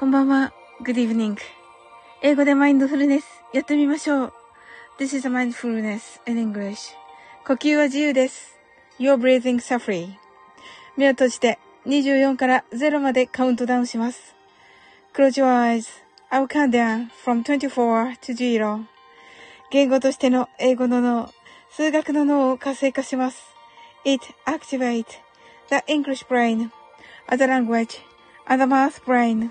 [0.00, 0.54] こんばんは。
[0.82, 1.36] Good evening.
[2.22, 4.32] 英語でマインドフルネスやってみましょう。
[4.98, 6.94] This is a mindfulness in English.
[7.46, 8.58] 呼吸は自由です。
[8.98, 10.18] Your breathing s u f f e r y
[10.96, 14.34] 目を閉じて24から0までカウントダウンします。
[15.12, 15.86] Close your eyes.
[16.30, 18.84] I'll count down from 24 to 0.
[19.70, 21.30] 言語としての英語の脳、
[21.72, 23.42] 数学の脳を活性化します。
[24.06, 25.04] It activates
[25.68, 26.70] the English brain,
[27.28, 27.98] other language,
[28.48, 29.50] other math brain.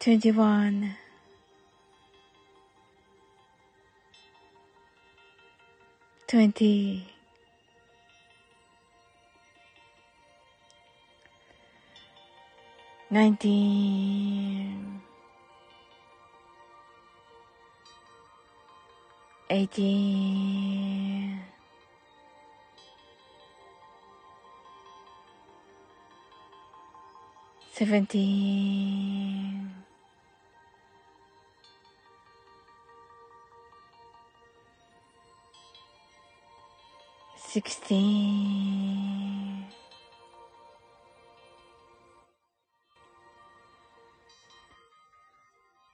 [0.00, 0.94] 21
[6.28, 7.06] 20
[13.10, 15.00] 19
[19.50, 21.42] 18
[27.74, 29.37] 17
[37.58, 38.04] sixteen,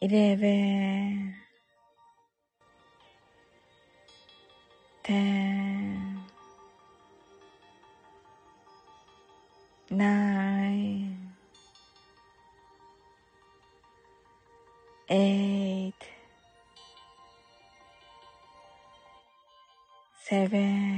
[0.02, 1.34] eleven,
[5.02, 6.20] ten,
[9.90, 11.32] nine,
[15.08, 15.94] eight,
[20.28, 20.97] seven,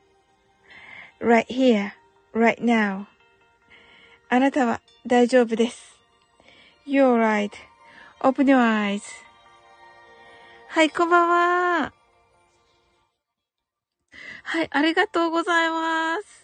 [1.21, 1.91] Right here,
[2.33, 3.05] right now.
[4.29, 5.99] あなたは大丈夫です。
[6.87, 9.01] You're right.Open your eyes.
[10.69, 11.93] はい、こんばんは。
[14.43, 16.40] はい、ありがとうございます。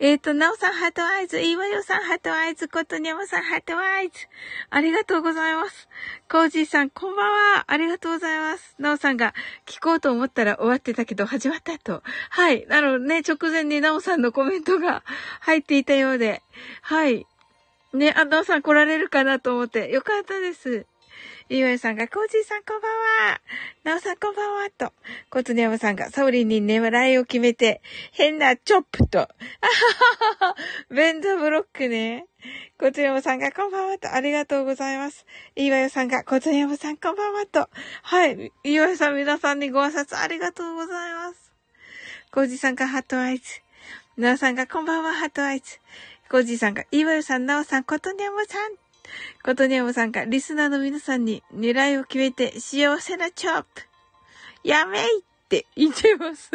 [0.00, 4.26] えっ、ー、と、なおさん、 heart eyes、いわよさん、 heart eyes、ことにゃまさん、 heart eyes。
[4.70, 5.88] ありがとうございます。
[6.30, 7.64] コージーさん、こんばんは。
[7.66, 8.74] ありがとうございます。
[8.78, 9.34] なおさんが、
[9.66, 12.02] 聞こうと思ったら終わってたけど、始まったと。
[12.30, 12.66] はい。
[12.66, 15.02] なのね、直前になおさんのコメントが
[15.40, 16.42] 入っていたようで。
[16.82, 17.26] はい。
[17.92, 20.86] ね、あ、なおさん来られるかなと思って、よかったです。
[21.48, 22.90] ゆうえさんが、コージーさんこんばん
[23.30, 23.40] は。
[23.82, 24.70] なおさんこんばんは。
[24.76, 24.92] と、
[25.30, 27.80] コツネヤマさんが、サオリンに狙いを決めて、
[28.12, 29.28] 変なチョップと、あは
[30.40, 30.56] はは、
[30.90, 32.26] ベンドブロックね。
[32.78, 33.98] コツネヤマさんが、こんばんは。
[33.98, 35.24] と、ありがとうございます。
[35.56, 37.46] いわよさんが、コツネヤマさんこんばんは。
[37.46, 37.70] と、
[38.02, 38.52] はい。
[38.64, 41.50] いわよさん皆さんにご挨拶ありがとうございます。
[42.30, 43.44] コージーさんが、ハットアイズ。
[44.18, 45.78] なおさんが、こんばんは、ハットアイズ。
[46.30, 48.87] コージーさんが、いわよさん、なおさん、コトニャムさん。
[49.42, 53.82] ことにゃむさんが、リスナーの皆さんに狙いを決めて幸せなチョップ。
[54.64, 56.50] やめいって言ってます。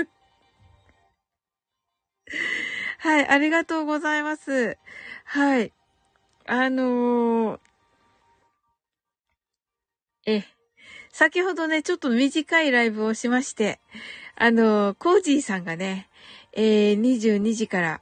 [2.99, 4.77] はい、ありがとうございます。
[5.25, 5.71] はい。
[6.45, 7.59] あのー、
[10.25, 10.43] え、
[11.11, 13.79] 先ほどね、ちょっと短いライブをしまして、
[14.35, 16.09] あのー、コージーさんがね、
[16.53, 18.01] えー、22時から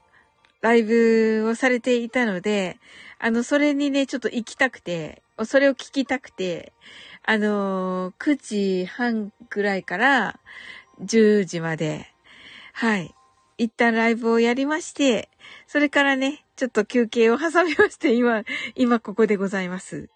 [0.62, 2.78] ライブをされていたので、
[3.24, 6.74] あの、それにね、ちょっと行きたくて、それを聞きたくて、
[7.24, 10.40] あのー、9時半くらいから
[11.04, 12.08] 10時まで、
[12.74, 13.14] はい。
[13.60, 15.30] 一旦ライブをやりまして、
[15.68, 20.10] それからね、ちょっと休憩を挟みまして、今、今ここでございます。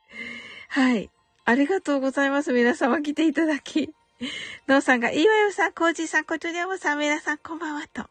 [0.70, 1.12] はい。
[1.46, 2.54] ありがとうございます。
[2.54, 3.94] 皆様来ていただき。
[4.68, 8.10] ノーさんが、いいわよさん、コージさん、コトニャムさん、皆さん、こんばんはと。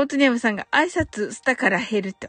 [0.00, 2.28] コートニアムさんが挨拶したから減ると。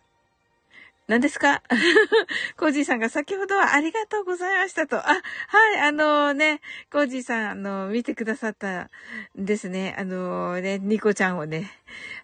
[1.07, 1.63] 何ですか？
[2.59, 4.97] コージーさんが先ほどはありがとうございましたと。
[4.97, 5.03] あ、
[5.47, 6.59] はい、あのー、ね、
[6.91, 8.89] コージーさん、あのー、見てくださったん
[9.37, 9.95] ですね。
[9.97, 11.71] あのー、ね、ニコちゃんをね。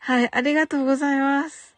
[0.01, 1.73] はい、ありがとうございます。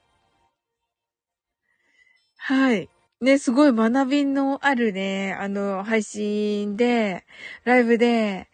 [2.38, 2.90] はい。
[3.22, 7.24] ね、すごい学びのあるね、あの、配信で、
[7.66, 8.48] ライブで、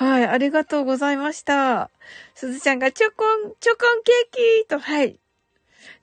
[0.00, 1.90] はい、ありがとうございました。
[2.34, 5.20] すずちゃんがチョコン、チョコンケーキと、はい。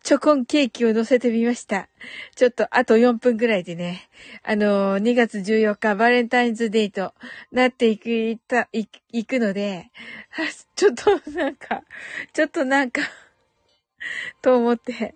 [0.04, 1.90] チョコンケーキを乗せてみました。
[2.36, 4.08] ちょっとあと4分ぐらいでね、
[4.44, 7.16] あのー、2月14日バレンタインズデート
[7.52, 9.90] なっていく、いた、い、いくので、
[10.76, 11.82] ちょっとなんか、
[12.34, 13.02] ちょっとなんか
[14.44, 15.16] と思って。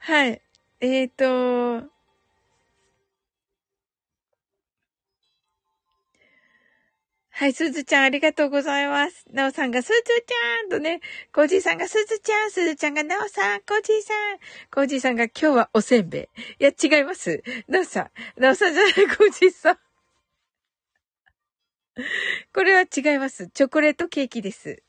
[0.00, 0.40] はい。
[0.80, 1.92] えっ、ー、と、
[7.42, 9.24] はい、すずちゃんありがとうございます。
[9.32, 11.00] なおさんがすずちゃんとね、
[11.34, 14.38] コージーさんがすずちゃん、すずちゃんがなおさん、コージーさん、
[14.72, 16.28] コージーさんが今日はおせんべ
[16.60, 16.64] い。
[16.64, 17.42] いや、違います。
[17.66, 18.10] なおさん、
[18.40, 19.78] なおさんじゃない、コージーさん。
[22.54, 23.48] これは違います。
[23.48, 24.80] チョコレートケーキです。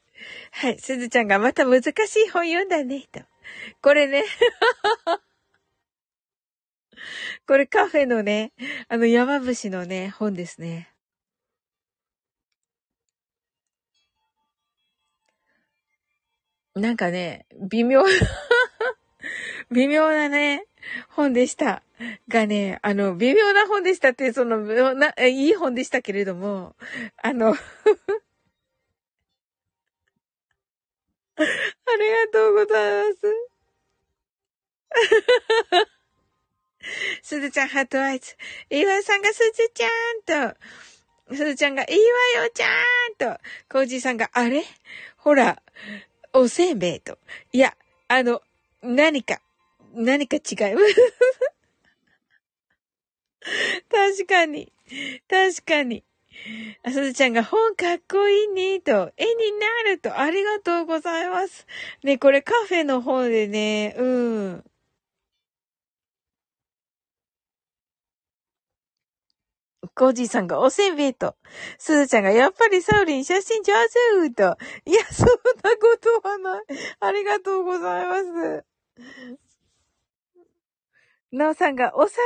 [0.51, 3.21] はい、すずちゃんがまた難しい本読んだね、と。
[3.81, 4.25] これね。
[7.47, 8.53] これカフェのね、
[8.89, 10.92] あの山伏のね、本ですね。
[16.75, 18.09] なんかね、微妙な
[19.71, 20.65] 微妙なね、
[21.09, 21.83] 本でした。
[22.27, 24.57] がね、あの、微妙な本でしたって、その、
[24.95, 26.75] な、いい本でしたけれども、
[27.21, 27.55] あの あ
[31.99, 33.19] りがとうございます。
[37.21, 38.35] すずちゃん、ハートアイズ。
[38.69, 39.87] 岩井さんがすずちゃ
[40.47, 43.39] んと、すずちゃんが、いいわよちゃんと、
[43.69, 44.63] コージーさんが、あれ？
[45.17, 45.61] ほら、
[46.33, 47.19] おせんべいと。
[47.51, 47.75] いや、
[48.07, 48.41] あの、
[48.81, 49.39] 何か、
[49.93, 50.77] 何か違う。
[53.89, 54.73] 確かに。
[55.29, 56.03] 確かに。
[56.83, 61.67] あさずちゃんが本かっこいいね、と、絵になると、ありがとうございます。
[62.03, 64.63] ね、これカフェの方でね、うん。
[69.95, 71.35] コージーさんがおせんべいと、
[71.77, 73.73] すずちゃんがやっぱりサウリン写真上
[74.27, 76.63] 手と、いや、そんなことはない。
[76.99, 78.65] ありがとうございます。
[81.31, 82.23] なおさんがお皿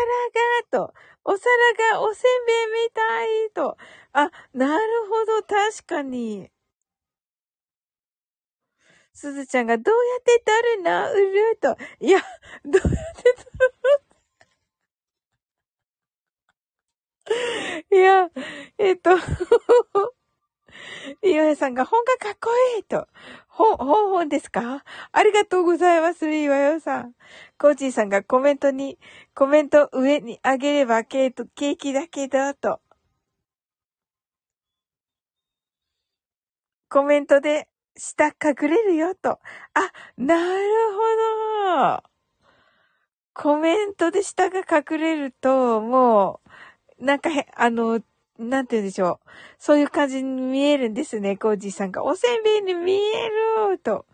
[0.72, 3.78] が、と、お皿がおせんべいみたいと。
[4.14, 6.50] あ、なるほど、確かに。
[9.14, 11.76] すずちゃんがどうやって取るのうると。
[12.00, 12.20] いや、
[12.66, 14.07] どうやって取る
[17.92, 18.30] いや、
[18.78, 19.12] えっと、
[21.22, 23.08] 井上さんが本がかっこいいと。
[23.48, 24.84] 本、本本ですか？
[25.12, 27.14] ありがとうございます、みわよさん。
[27.58, 28.98] コーチーさんがコメントに、
[29.36, 32.82] コメント上にあげればケー、ケーキだけだと。
[36.90, 37.68] コメントで
[37.98, 39.40] 下隠れるよと。
[39.74, 42.04] あ、なるほど。
[43.34, 46.50] コメントで下が隠れると、もう、
[47.00, 48.02] なんかへ、あの、
[48.40, 49.30] なんて言うんでしょう。
[49.58, 52.04] そういう感じに見えるんですね、コージーさんが。
[52.04, 53.30] おせんべいに見え
[53.70, 54.06] ると。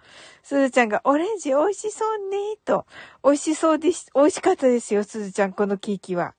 [0.44, 2.86] すずちゃんが、オレンジ美味しそうねと。
[3.24, 4.10] 美味しそうです。
[4.16, 6.36] 美味しかったですよ、すずちゃん、このケーキは。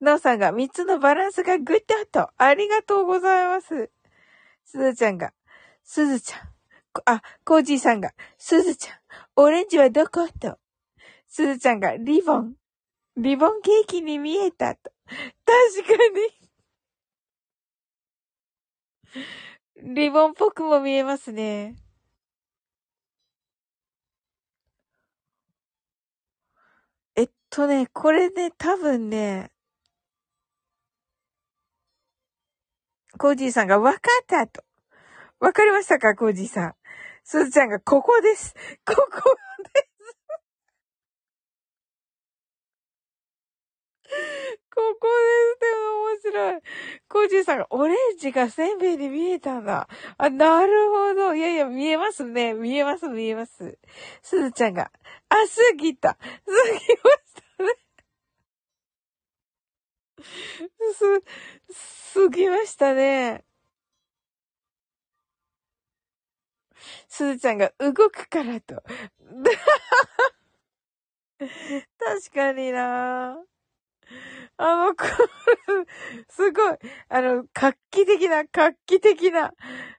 [0.00, 2.30] なおさんが、三つのバランスがグッドと。
[2.36, 3.90] ありがとうございます。
[4.64, 5.32] すずちゃんが、
[5.84, 6.40] すずちゃん。
[7.06, 8.96] あ、コージーさんが、すずちゃん、
[9.36, 10.58] オレンジはどこと
[11.28, 12.61] すずちゃんが、リボン。
[13.16, 14.90] リボンケーキに見えたと。
[15.44, 15.92] 確か
[19.84, 19.94] に。
[19.94, 21.76] リボンっぽくも見えますね。
[27.16, 29.50] えっとね、これね、多分ね、
[33.18, 34.64] コージーさんが分かったと。
[35.38, 36.74] わかりましたかコージーさん？
[37.24, 38.54] すずちゃんが、ここです。
[38.86, 39.36] ここ
[44.74, 46.62] ここですって面白い。
[47.08, 49.88] コージーさんが、オレンジがせんべいに見えたんだ。
[50.18, 51.34] あ、なるほど。
[51.34, 52.54] いやいや、見えますね。
[52.54, 53.78] 見えます、見えます。
[54.22, 54.90] すずちゃんが、
[55.28, 56.14] あ、過ぎた。
[56.14, 57.76] 過ぎましたね。
[60.94, 63.44] す、過ぎましたね。
[67.08, 68.82] すずちゃんが動くからと。
[71.38, 73.51] 確かになぁ
[74.56, 75.04] あの、こ
[76.28, 76.78] すごい、
[77.08, 79.52] あの、画期的な、画期的な。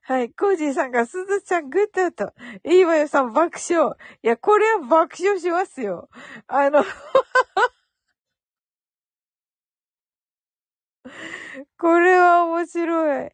[0.03, 2.33] はい、コージーさんが、すずちゃんグッドと、
[2.65, 3.95] いわよさん爆笑。
[4.23, 6.09] いや、これは爆笑しますよ。
[6.47, 6.83] あの
[11.77, 13.31] これは面白い。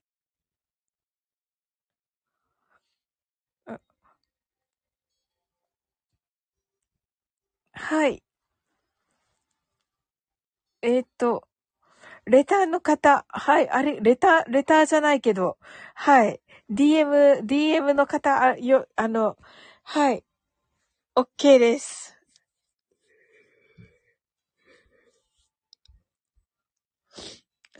[7.73, 8.21] はい。
[10.81, 11.43] えー、っと、
[12.25, 15.57] レターの方、はい、あれ、レター、レターじゃないけど、
[15.95, 19.37] はい、DM、DM の方、あ、よ、あの、
[19.83, 20.23] はい、
[21.15, 22.15] OK です。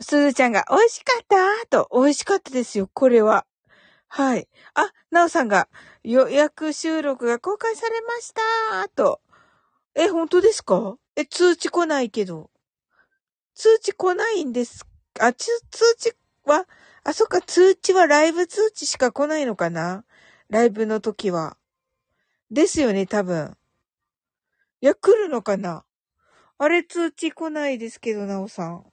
[0.00, 1.66] すずちゃんが、美味しかった？
[1.68, 3.46] と、美味しかったですよ、これは。
[4.08, 4.48] はい。
[4.74, 5.68] あ、なおさんが、
[6.02, 8.88] 予約収録が公開されました？
[8.90, 9.20] と。
[9.94, 10.96] え、本当ですか？
[11.16, 12.50] え、通知来ないけど。
[13.60, 14.86] 通知来ないんです
[15.18, 15.50] あ、通
[15.98, 16.66] 知は、
[17.04, 20.06] あ、そっか、通知はライブ通知しか来ないのかな？
[20.48, 21.58] ライブの時は。
[22.50, 23.58] ですよね、多分。
[24.80, 25.84] いや、来るのかな？
[26.56, 28.86] あれ通知来ないですけど、なおさん。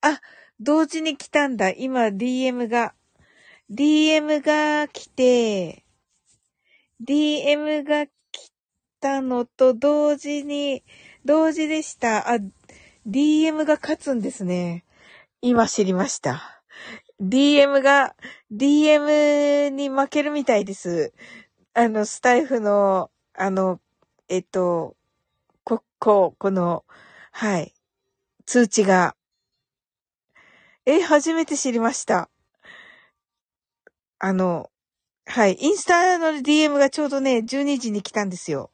[0.00, 0.20] あ、
[0.60, 1.70] 同時に来たんだ。
[1.70, 2.94] 今、DM が。
[3.68, 5.84] DM が来て、
[7.04, 8.12] DM が来
[9.00, 10.84] たのと同時に、
[11.24, 12.30] 同時でした。
[12.32, 12.38] あ、
[13.06, 14.84] DM が勝つんですね。
[15.40, 16.60] 今知りました。
[17.20, 18.16] DM が、
[18.52, 21.14] DM に負けるみたいです。
[21.72, 23.80] あの、スタイフの、あの、
[24.28, 24.96] えっと、
[25.62, 26.84] こ、こ、この、
[27.30, 27.72] はい、
[28.44, 29.14] 通知が。
[30.84, 32.28] え、初めて知りました。
[34.18, 34.68] あの、
[35.26, 38.72] はい、インスタの DM がちょうどね、12時に来たんですよ。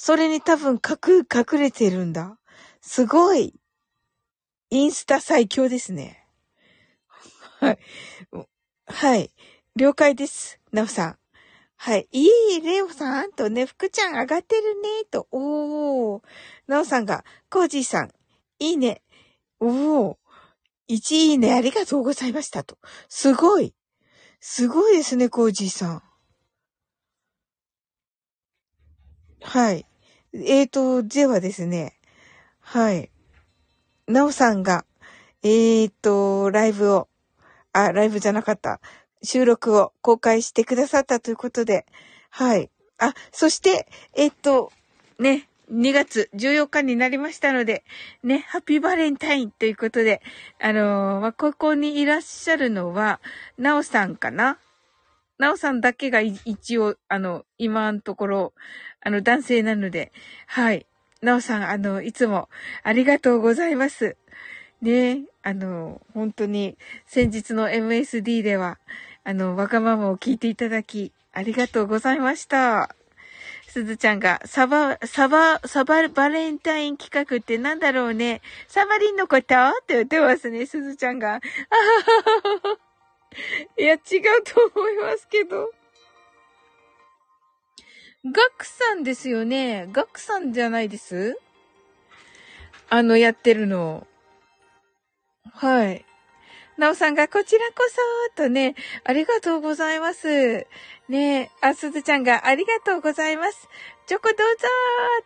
[0.00, 2.38] それに多分隠、隠れてるんだ。
[2.80, 3.52] すごい。
[4.70, 6.24] インスタ最強ですね。
[7.58, 7.78] はい。
[8.86, 9.32] はい。
[9.74, 10.60] 了解です。
[10.70, 11.18] なおさん。
[11.74, 12.08] はい。
[12.12, 12.28] い
[12.58, 15.26] い、レオさんとね、福ちゃん上がってるね、と。
[15.32, 16.22] おー。
[16.68, 18.12] なおさんが、コージーさん、
[18.60, 19.02] いいね。
[19.58, 20.16] おー。
[20.90, 22.78] 1いいね、ありがとうございましたと。
[23.08, 23.74] すごい。
[24.38, 26.02] すごいですね、コージーさん。
[29.42, 29.87] はい。
[30.34, 31.94] えーと、ではですね、
[32.60, 33.10] はい。
[34.06, 34.84] なおさんが、
[35.42, 37.08] えーと、ライブを、
[37.72, 38.80] あ、ライブじゃなかった。
[39.22, 41.86] 収録を公開してくださったということで、
[42.30, 42.70] はい。
[42.98, 44.70] あ、そして、えー、っと、
[45.18, 47.84] ね、2月14日になりましたので、
[48.22, 50.20] ね、ハッピーバレンタインということで、
[50.60, 53.20] あのー、まあ、ここにいらっしゃるのは、
[53.56, 54.58] なおさんかな？
[55.38, 58.52] なおさんだけが一応、あの、今のところ、
[59.00, 60.12] あの、男性なので、
[60.46, 60.86] はい。
[61.22, 62.48] なおさん、あの、いつも
[62.82, 64.16] ありがとうございます。
[64.82, 66.76] ね、あの、本当に、
[67.06, 68.78] 先日の MSD では、
[69.24, 72.94] あの、わがままを聞いていただき、ありがとうございました。
[73.68, 78.40] すずちゃんが、サバ、サバ、サババレンタイン企画ってなんだろうね。
[78.66, 79.54] サバリンのこと？
[79.54, 81.28] って言ってますね、すずちゃんが。
[81.28, 82.87] あはははは。
[83.78, 84.00] いや、違う
[84.44, 85.70] と思いますけど。
[88.24, 89.88] ガクさんですよね。
[89.92, 91.38] ガクさんじゃないです？
[92.90, 94.06] あの、やってるの。
[95.52, 96.04] はい。
[96.76, 97.74] なおさんがこちらこ
[98.36, 100.66] そ、とね、ありがとうございます。
[101.08, 103.68] ねあ、すずちゃんがありがとうございます。
[104.06, 104.44] チョコどうぞ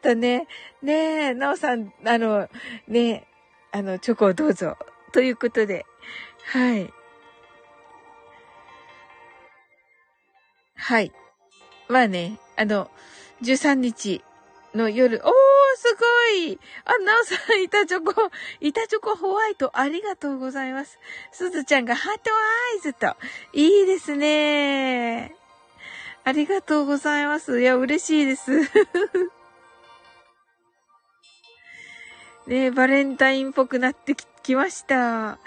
[0.01, 0.47] ーとね、
[0.83, 2.49] ねなおさん、あの、
[2.89, 3.27] ね
[3.71, 4.77] あの、チョコをどうぞ。
[5.13, 5.85] ということで、
[6.53, 6.91] はい。
[10.83, 11.13] はい。
[11.89, 12.91] まあね、あの、
[13.43, 14.25] 13日
[14.75, 15.33] の夜、おー、
[15.77, 16.05] すご
[16.45, 18.13] いあ、なおさん、板チョコ、
[18.61, 20.99] 板チョコホワイト、ありがとうございます。
[21.31, 23.15] すずちゃんがハートアイズと、
[23.53, 25.37] いいですね
[26.25, 27.61] ありがとうございます。
[27.61, 28.51] いや、嬉しいです。
[32.49, 35.33] ねバレンタインっぽくなってきました。
[35.33, 35.39] あ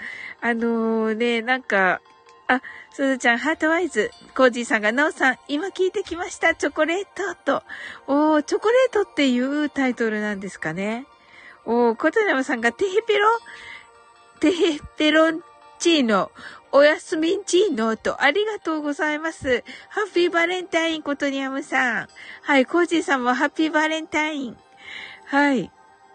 [0.42, 2.00] のー、ね、なんか、
[2.48, 2.62] あ、
[2.92, 4.10] すずちゃん、ハートワイズ。
[4.34, 6.54] コージーさんが、なおさん、今聞いてきました。
[6.54, 7.62] チョコレートと。
[8.06, 11.06] おー、チョコレートっていうタイトルなんですかね。
[11.64, 13.28] おー、コトナムさんが、テヘペロ
[14.38, 15.42] テヘペロン
[15.78, 16.30] チーノ。
[16.72, 19.64] おやすみんチーノと、ありがとうございます。
[19.88, 22.08] ハッピーバレンタイン、コトニャムさん。
[22.42, 24.56] はい、コージーさんもハッピーバレンタイン。
[25.24, 25.72] はい。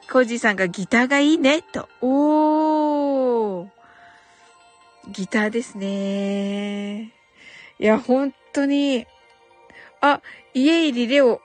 [0.10, 1.90] コージーさんがギターがいいね、と。
[2.02, 3.81] おー。
[5.10, 7.14] ギターですね。
[7.80, 9.08] いや、本当に、
[10.02, 10.22] あ、
[10.54, 11.42] 家入りレオ、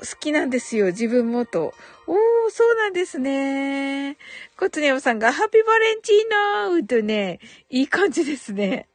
[0.00, 1.74] 好きなんですよ、自分もと。
[2.06, 2.16] おー、
[2.50, 4.16] そうなんですね。
[4.56, 8.88] コツニャムさんが、ハッピーバレンチーノーとね、いい感じですね。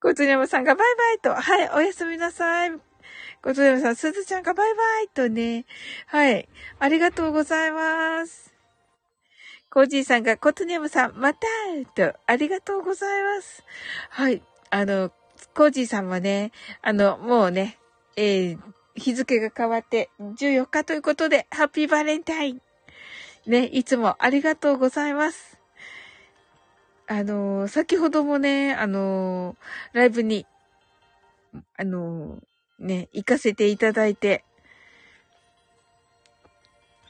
[0.00, 2.72] コツニャムさんが、バイバイと、はい、おやすみなさい。
[3.42, 5.66] コツニャムさん、すずちゃんがバイバイとね、
[6.06, 8.55] はい、ありがとうございます。
[9.76, 11.46] コージーさんが、コトニャムさん、また
[11.94, 13.62] と、ありがとうございます。
[14.08, 14.40] はい。
[14.70, 15.12] あの、
[15.52, 17.76] コージーさんはね、あの、もうね、
[18.16, 18.58] えー、
[18.94, 22.62] 日付が変わって14日ということで、ハッピーバレンタイン。
[23.46, 25.58] ね、いつもありがとうございます。
[27.06, 29.56] あの、先ほどもね、あの、
[29.92, 30.46] ライブに、
[31.76, 32.38] あの、
[32.78, 34.42] ね、行かせていただいて、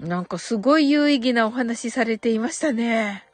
[0.00, 3.24] なんかすごい有意義なお話されていましたね。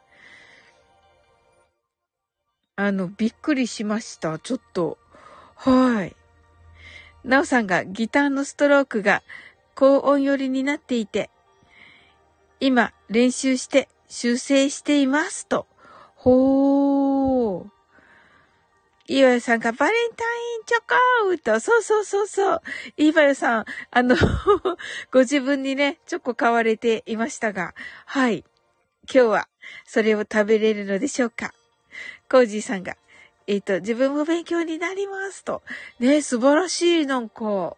[2.77, 4.39] あの、びっくりしました。
[4.39, 4.99] ちょっと。
[5.57, 6.17] はい。
[7.25, 9.23] なおさんがギターのストロークが
[9.75, 11.31] 高音寄りになっていて、
[12.61, 15.67] 今練習して修正していますと。
[16.15, 17.12] ほー。
[19.09, 22.63] いわよさんがバレンタインチョコと、そうそうそうそう。
[22.97, 24.17] いわよさん、あの
[25.11, 27.75] ご自分にね、チョコ買われていましたが、
[28.07, 28.45] はい。
[29.13, 29.49] 今日は、
[29.85, 31.53] それを食べれるのでしょうか。
[32.31, 32.97] コージーさんが、
[33.47, 35.63] えっ、ー、と、自分も勉強になりますと。
[35.99, 37.77] ね、素晴らしい、なんか、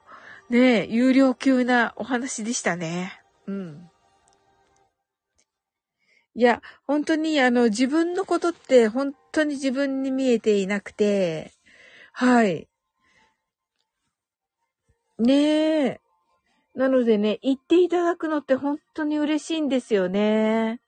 [0.50, 3.18] ね、有料級なお話でしたね。
[3.46, 3.90] うん。
[6.37, 11.53] いや、本当にあの、自分のことって本当に自分に見えていなくて、
[12.12, 12.68] はい。
[15.18, 16.01] ねえ。
[16.75, 20.81] なのでね、言っていただくのって本当に嬉しいんですよね。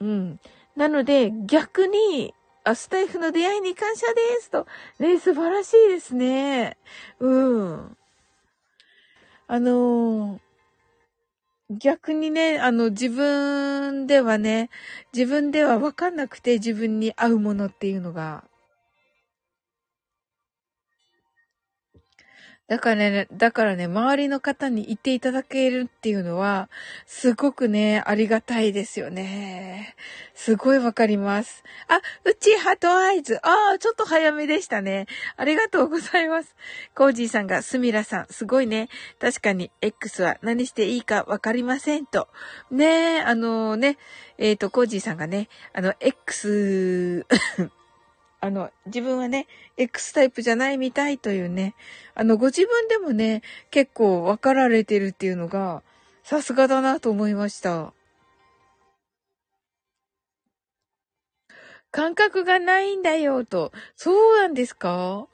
[0.00, 0.40] うん。
[0.76, 4.66] なので、逆に、あ、スタイフの出会いに感謝ですと。
[4.98, 6.76] ね、素晴らしいですね。
[7.18, 7.96] うん。
[9.46, 10.43] あのー、
[11.78, 14.70] 逆にね、あの、自分ではね、
[15.12, 18.44] 自分ではわかんなくて自分に合うものっていうのが
[22.66, 26.70] だからね、だからね、周りの方に言っていただけるっていうのは、
[27.04, 29.94] すごくね、ありがたいですよね。
[30.32, 31.62] すごいわかります。
[31.88, 33.38] あ、うちハトアイズ。
[33.46, 35.06] ああ、ちょっと早めでしたね。
[35.36, 36.56] ありがとうございます。
[36.94, 38.88] コージーさんが、スミラさん、すごいね。
[39.18, 42.28] 確かに、X は何していいかわかりませんと。
[42.70, 43.98] ねえ、あのね、
[44.38, 47.26] えっ、ー、と、コージーさんがね、あの、X
[48.44, 49.46] あの、自分はね、
[49.78, 51.74] X タイプじゃないみたいというね、
[52.14, 55.82] あの、ご自分でもね、結構分かられてるっていうのが、
[56.24, 57.94] さすがだなと思いました。
[61.90, 63.72] 感覚がないんだよ、と。
[63.96, 65.26] そうなんですか？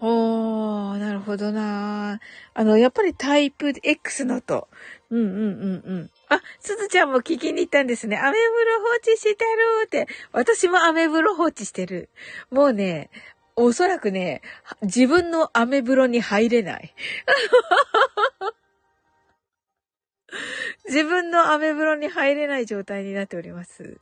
[0.00, 2.18] おー、なるほどな
[2.52, 4.66] あの、やっぱりタイプ X のと。
[5.10, 6.10] うんうんうんうん。
[6.28, 8.18] あ、すずちゃんも聞きに行ったんですね。
[8.18, 8.40] アメブロ
[8.80, 9.36] 放置してる
[9.86, 10.08] って。
[10.32, 12.08] 私もアメブロ放置してる。
[12.50, 13.10] もうね、
[13.54, 14.42] おそらくね、
[14.82, 16.94] 自分のアメ風呂に入れない。
[20.86, 23.98] 自分のアメ風呂に入れない状態になっております。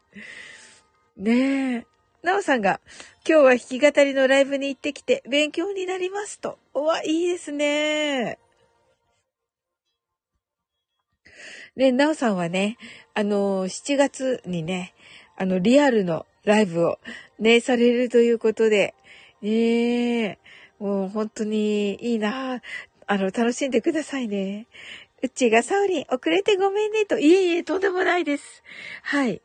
[1.17, 1.87] ねえ。
[2.23, 2.81] なおさんが、
[3.29, 6.59] 今日は弾き語りのライブに行ってきて勉強になりますと。
[6.73, 8.39] おわ、いいですね。
[11.77, 12.79] ね、なおさんはね、
[13.15, 14.95] あの、7月にね、
[15.37, 16.99] あの、リアルのライブを
[17.41, 18.95] ね、されるということで、
[19.43, 20.39] ねえ、
[20.79, 22.61] もう本当にいいな
[23.07, 24.67] あの、楽しんでくださいね。
[25.23, 28.63] うちがサウリン、遅れてごめんねと、いえいえ、とんでもないです。
[29.03, 29.43] はい。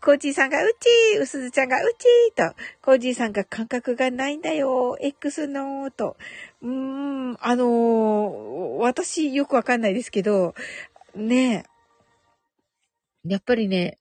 [0.00, 6.16] コージーさんがうちー、うすずちゃんがうちーと、コージーさんが感覚がないんだよ、X のーと。
[6.62, 10.54] うーん、あのー、私よくわかんないですけど、
[11.14, 11.64] ね
[13.26, 13.28] え。
[13.28, 13.98] やっぱりね、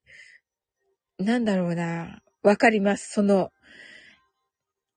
[1.20, 3.12] なんだろうな、わかります。
[3.12, 3.52] その、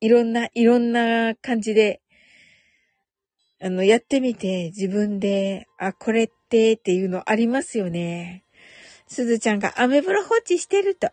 [0.00, 2.00] いろんな、いろんな感じで、
[3.60, 8.44] あの、やってみて自分で、あ、これってっていうのありますよね。
[9.06, 11.08] すずちゃんがアメブロ放置してると。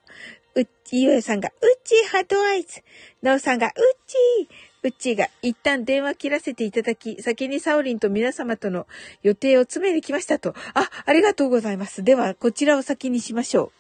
[0.55, 2.81] うっち、ゆえさんが、うっちーハートアイズ。
[3.21, 3.73] なおさんが、うっ
[4.07, 4.72] ちー。
[4.83, 8.85] うっちーが一旦電話切らせていただき、先にサオリンと皆様との
[9.21, 10.53] 予定を詰めに来ましたと。
[10.73, 12.03] あ、ありがとうございます。
[12.03, 13.71] では、こちらを先にしましょ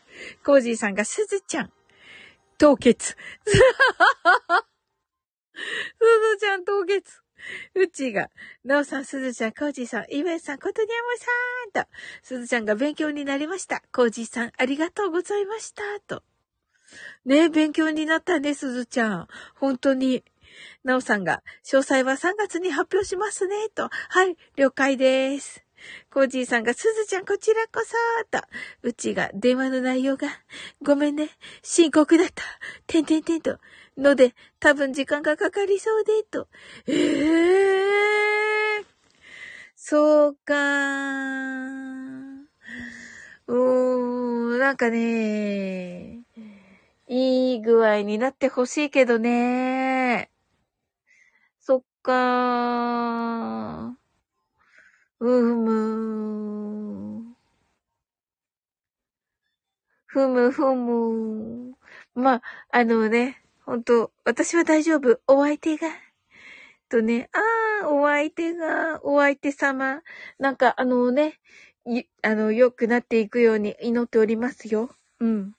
[0.41, 0.45] う。
[0.45, 1.71] コージーさんが、すずちゃん。
[2.57, 3.07] 凍結。
[3.09, 3.57] すず
[6.39, 7.19] ちゃん凍結。
[7.75, 8.29] うちが、
[8.63, 10.95] なおさん、すずちゃん、コージーさん、イベンさん、ことにゃ
[11.73, 11.89] まさんと、
[12.21, 13.83] すずちゃんが勉強になりました。
[13.91, 15.83] コージーさん、ありがとうございました。
[16.07, 16.23] と。
[17.25, 19.27] ね勉強になったね、すずちゃん。
[19.55, 20.23] 本当に。
[20.83, 23.89] なおさんが、詳細は3月に発表しますね、と。
[24.09, 25.63] はい、了解です。
[26.11, 27.95] コージーさんが、すずちゃんこちらこそ
[28.29, 28.45] と。
[28.81, 30.27] うちが、電話の内容が、
[30.81, 31.29] ごめんね、
[31.61, 32.43] 深刻だった。
[32.87, 33.59] てんてんてんと。
[33.97, 36.47] ので、多分時間がかかりそうで、と。
[36.87, 38.85] ええー、
[39.75, 42.43] そうかー
[43.47, 46.23] うーん、なんかね、
[47.07, 49.82] いい具合になってほしいけどね。
[52.03, 53.93] かー。
[55.19, 57.35] うむ。
[60.05, 61.75] ふむふむ。
[62.13, 65.19] まあ、あのね、本当私は大丈夫。
[65.27, 65.87] お相手が。
[66.89, 70.03] とね、ああ、お相手が、お相手様。
[70.37, 71.39] なんか、あのね、
[72.21, 74.95] あの、良くなっていくように祈っておりますよ。
[75.19, 75.55] うん。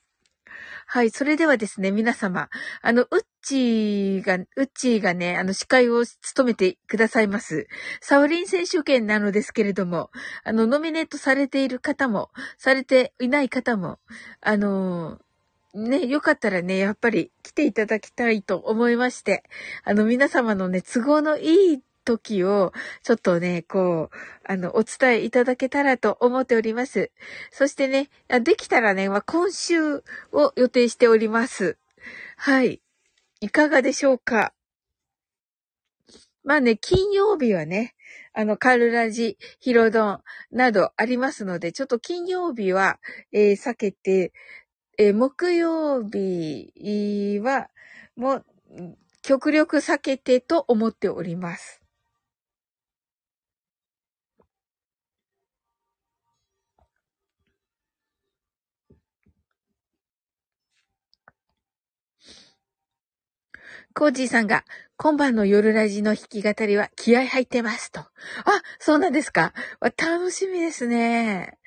[0.87, 1.11] はい。
[1.11, 2.49] それではですね、皆様、
[2.83, 7.67] あの、うっちーが、うっちーがね、あの、司会を務めてくださいます。
[8.01, 10.11] サオリン選手権なのですけれども、
[10.45, 13.99] あの、ノミネートされている方も、されていない方も、
[14.41, 15.19] あの
[15.75, 19.43] ね、よかったらね、やっぱり来ていただきたいと思いまして、
[19.83, 27.11] あの皆様のね、都合のいい時を、ちょっとね、こう、あの、お伝えいただけたらと思っております。
[27.51, 31.79] そしてね、できたらね、ま今週を予定しております。
[32.37, 32.81] はい。
[33.41, 34.53] いかがでしょうか？
[36.45, 37.95] まあね、金曜日はね、
[38.35, 42.99] あの、カルラジ、ヒロドンなどありますので、ちょっと金曜日は、
[43.33, 44.33] えー、避けて、
[44.99, 47.71] えー、木曜日は、
[48.17, 48.45] もう、
[49.23, 51.81] 極力避けてと思っております。
[63.97, 64.65] コージーさんが、
[64.97, 68.01] 今晩の夜ラジの弾き語りは気合入ってますと。
[68.01, 68.11] あ、
[68.81, 71.59] そうなんですか楽しみですね。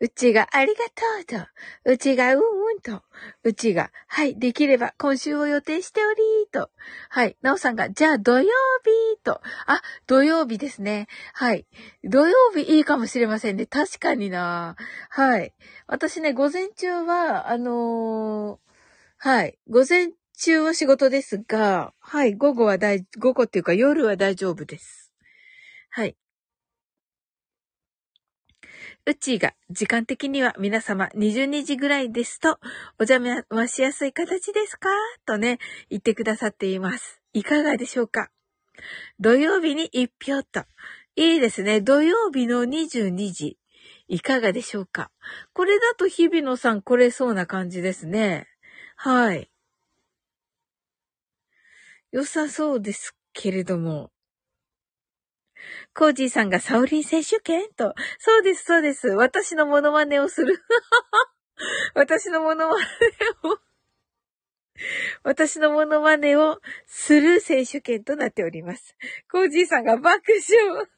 [0.00, 0.84] うちがありが
[1.24, 1.40] とう
[1.84, 1.92] と。
[1.92, 3.04] うちがうんうんと。
[3.44, 6.16] うちが、はい、できれば今週を予定しており
[6.50, 6.70] と。
[7.08, 9.40] はい、なおさんが、じゃあ土曜日と。
[9.66, 11.06] あ、土曜日ですね。
[11.34, 11.66] はい。
[12.02, 13.66] 土曜日いいかもしれませんね。
[13.66, 14.74] 確かにな。
[15.08, 15.54] はい。
[15.86, 18.58] 私ね、午前中は、あのー、
[19.18, 19.58] はい。
[19.68, 25.12] 午前中は仕事ですが、はい、午後は大、午後っていうか夜は大丈夫です。
[25.90, 26.16] はい。
[29.06, 32.58] うちが時間的には皆様22時ぐらいですと
[32.98, 34.88] お邪魔しやすい形ですか？
[35.24, 37.22] とね、言ってくださっています。
[37.32, 38.30] いかがでしょうか？
[39.20, 40.64] 土曜日に一票と。
[41.14, 41.80] いいですね。
[41.80, 43.58] 土曜日の22時。
[44.08, 45.10] いかがでしょうか？
[45.54, 48.48] これだと日比野さん来れそうな感じですね。
[48.96, 49.50] はい。
[52.16, 54.10] 良さそうですけれども。
[55.94, 57.68] コージーさんがサオリン選手権？
[57.76, 57.94] と。
[58.18, 59.08] そうです、そうです。
[59.08, 60.58] 私のモノマネをする。
[61.94, 62.82] 私のモノマネ
[63.50, 63.58] を
[65.24, 68.96] 私のモノマネをする選手権となっております。
[69.30, 70.88] コージーさんが爆笑。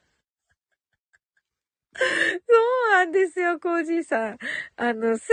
[1.99, 2.05] そ
[2.89, 4.39] うなんですよ、コージーさん。
[4.77, 5.29] あの、ス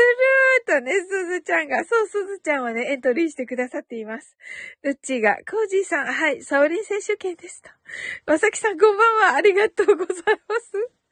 [0.68, 4.36] ルーとね、すずちゃんが、そう、すずちゃんはね、エントリーしてくださっています。
[4.84, 7.70] うっちーが、コージーさん、はい、サオリン選手権ですと。
[8.26, 10.16] まさきさん、こんばんは、ありがとうござい
[10.48, 11.05] ます。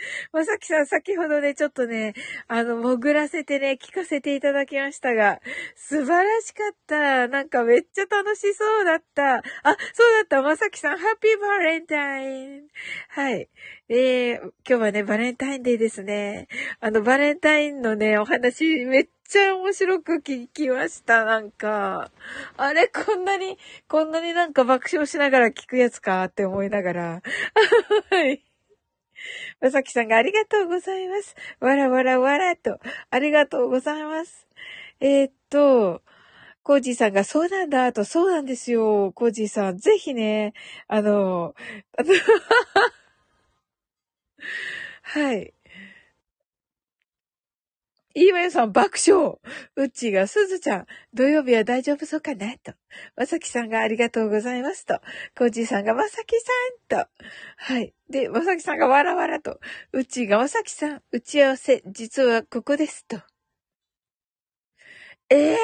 [0.32, 2.14] まさきさん、先ほどね、ちょっとね、
[2.48, 5.40] あの、潜らせてね、聞かせていただきましたが、
[5.74, 7.28] 素晴らしかった。
[7.28, 9.36] なんかめっちゃ楽しそうだった。
[9.36, 10.42] あ、そうだった。
[10.42, 12.68] まさきさん、ハッピーバレンタイン。
[13.08, 13.48] はい。
[13.88, 16.48] えー、今日はね、バレンタインデーですね。
[16.80, 22.10] あの、バレンタインのね、お話、めっちゃ面白く聞きました、なんか。
[22.56, 23.58] あれ、こんなに、
[23.88, 27.22] こんなになんか爆笑しながら聞くやつかって思いながら。
[28.10, 28.49] はい。
[29.60, 31.34] まさきさんがありがとうございます。
[31.60, 32.78] わらわらわらと、
[33.10, 34.46] ありがとうございます。
[35.00, 36.02] えー、っと、
[36.62, 39.78] コージーさんが、そうなんだ、と、そうなんですよ、コージーさん。
[39.78, 40.52] ぜひね、
[40.88, 41.54] あの、
[41.96, 42.14] あの
[45.02, 45.54] はい。
[48.14, 49.38] いいわよさん爆笑。
[49.76, 52.58] うっちーがすずちゃん、土曜日は大丈夫そうかな？
[52.58, 52.72] と。
[53.16, 55.00] まさきさんがありがとうございますと。
[55.38, 56.34] コージーさんがまさき
[56.88, 57.08] さんと。
[57.56, 57.94] はい。
[58.08, 59.60] で、まさきさんがわらわらと。
[59.92, 63.20] うっちーがまさきさん、打ち合わせ、実はここですと。
[65.28, 65.56] ええー、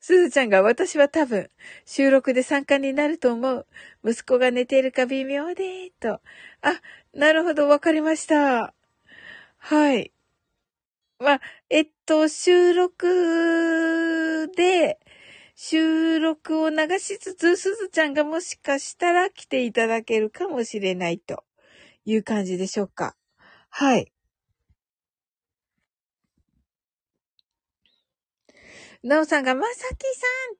[0.00, 1.48] すずちゃんが私は多分、
[1.84, 3.66] 収録で参加になると思う。
[4.04, 6.20] 息子が寝ているか微妙で、と。
[6.62, 6.80] あ、
[7.14, 8.74] なるほど、わかりました。
[9.58, 10.12] はい。
[11.18, 14.98] まあ、えっと、収録で、
[15.54, 21.44] 収録を流しつつ、すずちゃんがもしかしたら来ていただけるかもしれないと
[22.04, 23.16] いう感じでしょうか。
[23.70, 24.12] はい。
[29.02, 30.04] なおさんがまさき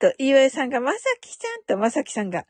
[0.01, 2.47] さんと、岩井さんがまさきさんと、まさきさんが、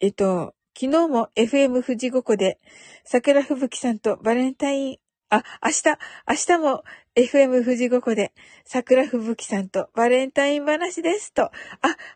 [0.00, 2.58] えっと、昨日も FM 富士五湖で、
[3.04, 4.98] 桜吹雪さんとバレンタイン、
[5.30, 8.32] あ、明日、明日も FM 富士五湖で、
[8.64, 11.44] 桜吹雪さんとバレンタイン話ですと。
[11.44, 11.52] あ、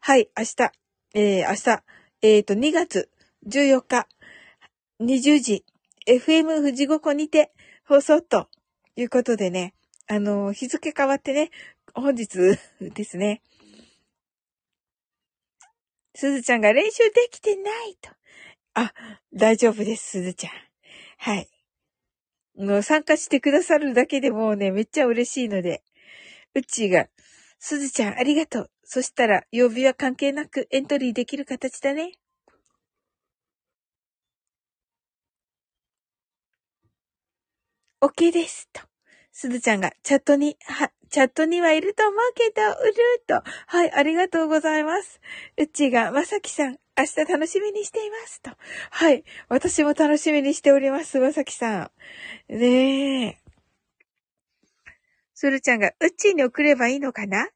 [0.00, 0.72] はい、明日、
[1.14, 1.82] えー、明日、
[2.22, 3.10] えっ、ー、と、2月
[3.46, 4.08] 14日、
[5.00, 5.64] 20時、
[6.06, 7.52] FM 富士五湖にて
[7.86, 8.48] 放送と
[8.96, 9.74] いうことでね、
[10.08, 11.50] あの、日付変わってね、
[11.94, 12.38] 本日
[12.80, 13.42] ですね。
[16.14, 18.10] すずちゃんが練習できてないと。
[18.74, 18.94] あ、
[19.34, 20.52] 大丈夫です、すずちゃん。
[21.18, 21.51] はい。
[22.56, 25.82] もう参加してくださるだけでもうね、めっちゃ嬉しいので。
[26.54, 27.06] うっちーが、
[27.58, 28.70] すずちゃんありがとう。
[28.84, 32.12] そしたら、曜日は関係なくエントリーできる形だね。
[38.02, 38.68] OK です。
[38.72, 38.82] と。
[39.30, 43.48] すずちゃんが、チャットに、は、チャットにはいると思うけど、うるーと。
[43.66, 45.20] はい、ありがとうございます。
[45.56, 48.42] うっちーが、まさきさん、明日楽しみにしています。
[48.42, 48.50] と。
[48.90, 49.24] はい。
[49.48, 51.18] 私も楽しみにしております。
[51.18, 51.90] まさきさ
[52.50, 52.54] ん。
[52.54, 53.38] ねえ。
[55.34, 57.48] するちゃんが、うっちーに送ればいいのかな？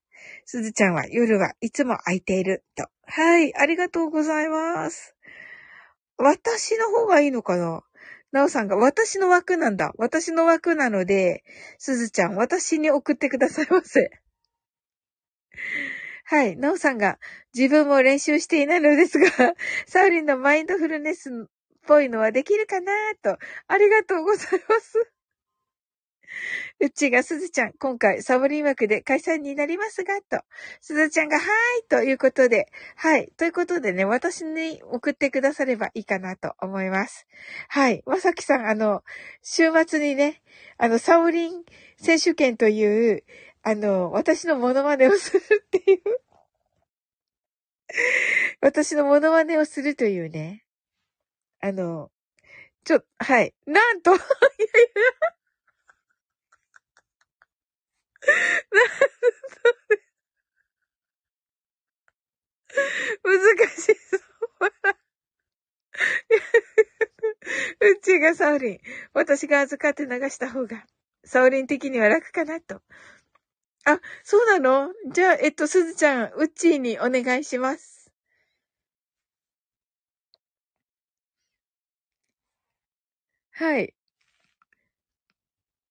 [0.45, 2.65] すずちゃんは夜はいつも空いている。
[2.77, 2.89] と。
[3.05, 3.55] はい。
[3.55, 5.15] ありがとうございます。
[6.17, 7.83] 私の方がいいのかな？
[8.33, 9.93] なおさんが、私の枠なんだ。
[9.99, 11.45] 私の枠なので、
[11.79, 14.11] すずちゃん、私に送ってくださいませ。
[16.29, 16.57] はい。
[16.57, 17.19] なおさんが、
[17.55, 19.31] 自分も練習していないのですが、
[19.87, 21.33] サウリンのマインドフルネスっ
[21.87, 23.39] ぽいのはできるかなと。
[23.69, 25.13] ありがとうございます。
[26.81, 30.45] うちがすずちゃん、今回サボリン枠で解散になりますが、と。
[30.81, 33.31] すずちゃんが、はーい、ということで、はい。
[33.37, 37.27] ということでね、私に送ってくださればいいかなと思います。
[37.69, 38.03] はい。
[38.05, 39.05] まさきさん、あの、
[39.43, 40.43] 週末にね、
[40.77, 41.65] あの、サオリン
[41.99, 43.25] 選手権という、
[43.69, 46.01] あの、私のモノマネをするっていう
[48.63, 50.65] 私のモノマネをするというね。
[51.59, 52.13] あの、
[52.85, 53.53] ちょ、はい。
[53.67, 54.31] なんと、いやいや
[63.25, 64.21] 難しそう。
[67.91, 68.81] うちがサオリン。
[69.13, 70.87] 私が預かって流した方が、
[71.25, 72.81] サオリン的には楽かなと。
[73.89, 74.93] あ、そうなの？
[75.13, 78.11] じゃあ、えっと、すずちゃん、うっちーにお願いします。
[83.53, 83.95] はい。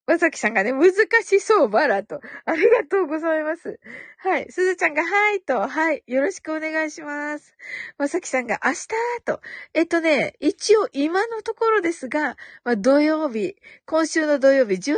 [0.08, 0.92] まさきさんがね、難
[1.24, 2.22] しそう、バラと。
[2.46, 3.80] ありがとうございます。
[4.20, 4.52] はい。
[4.52, 6.04] すずちゃんが、はいと、はい。
[6.06, 7.56] よろしくお願いします。
[7.98, 8.88] まさきさんが、明日
[9.26, 9.42] と。
[9.74, 13.56] えっとね、一応今のところですが、まあ、土曜日、
[13.88, 14.98] 今週の土曜日、18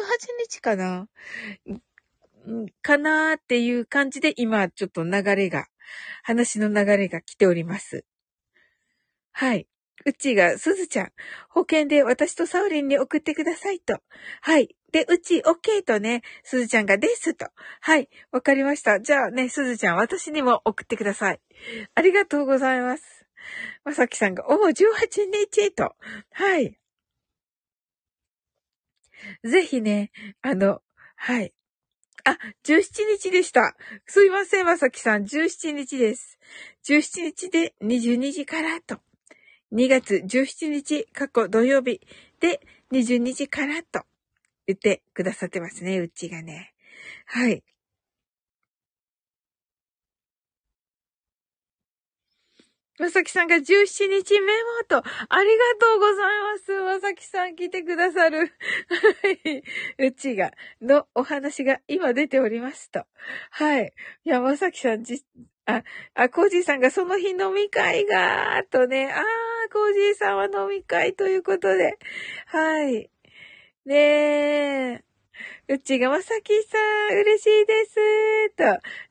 [0.49, 1.07] 日かな
[2.81, 5.67] かなーっていう感じで今ちょっと流れが、
[6.23, 8.05] 話の流れが来ております。
[9.31, 9.67] はい。
[10.05, 11.12] うちが、すずちゃん、
[11.49, 13.99] 保険で私とサウリンに送ってくださいと。
[14.41, 14.75] はい。
[14.91, 17.47] で、うち、オッケーとね、すずちゃんがですと。
[17.81, 18.10] はい。
[18.31, 19.01] わかりました。
[19.01, 21.41] じゃあね、すずちゃん、私にも送ってください。
[21.93, 23.25] ありがとうございます。
[23.83, 24.75] まさきさんが、おお、18
[25.31, 25.95] 日と。
[26.31, 26.77] はい。
[29.43, 30.81] ぜひね、あの、
[31.15, 31.53] はい。
[32.27, 32.81] あ、17
[33.21, 33.77] 日でした。
[34.05, 35.23] すいません、まさきさん。
[35.23, 36.37] 17日です。
[36.85, 38.97] 17日で22時からと。
[39.71, 42.01] 2月17日、過去土曜日
[42.41, 42.59] で
[42.91, 44.01] 22時からと
[44.65, 46.73] 言ってくださってますね、うちがね。
[47.27, 47.63] はい。
[52.99, 56.81] まさきさんが17日メモと、ありがとうございます。
[56.81, 58.39] まさきさん来てくださる。
[58.39, 58.45] は
[59.29, 59.63] い。
[60.07, 63.05] うちが、のお話が今出ておりますと。
[63.51, 63.93] はい。
[64.25, 65.23] いや、まさきさんじ、
[65.65, 65.83] あ、
[66.15, 69.23] あ、コージーさんがその日飲み会が、とね、あー、
[69.71, 71.99] コージーさんは飲み会ということで。
[72.47, 73.12] はい。
[73.86, 75.06] ねえ。
[75.67, 76.78] うちがまさきさ
[77.13, 78.50] ん、嬉しいです。
[78.56, 78.63] と。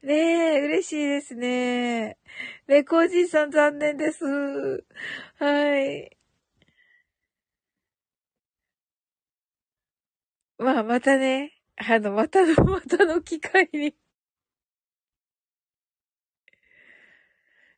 [0.07, 2.19] ねえ、嬉しいですね。
[2.67, 4.25] ね、コージーさん残念です。
[5.39, 6.17] はい。
[10.59, 13.95] まあ、またね、あの、またの、またの機会に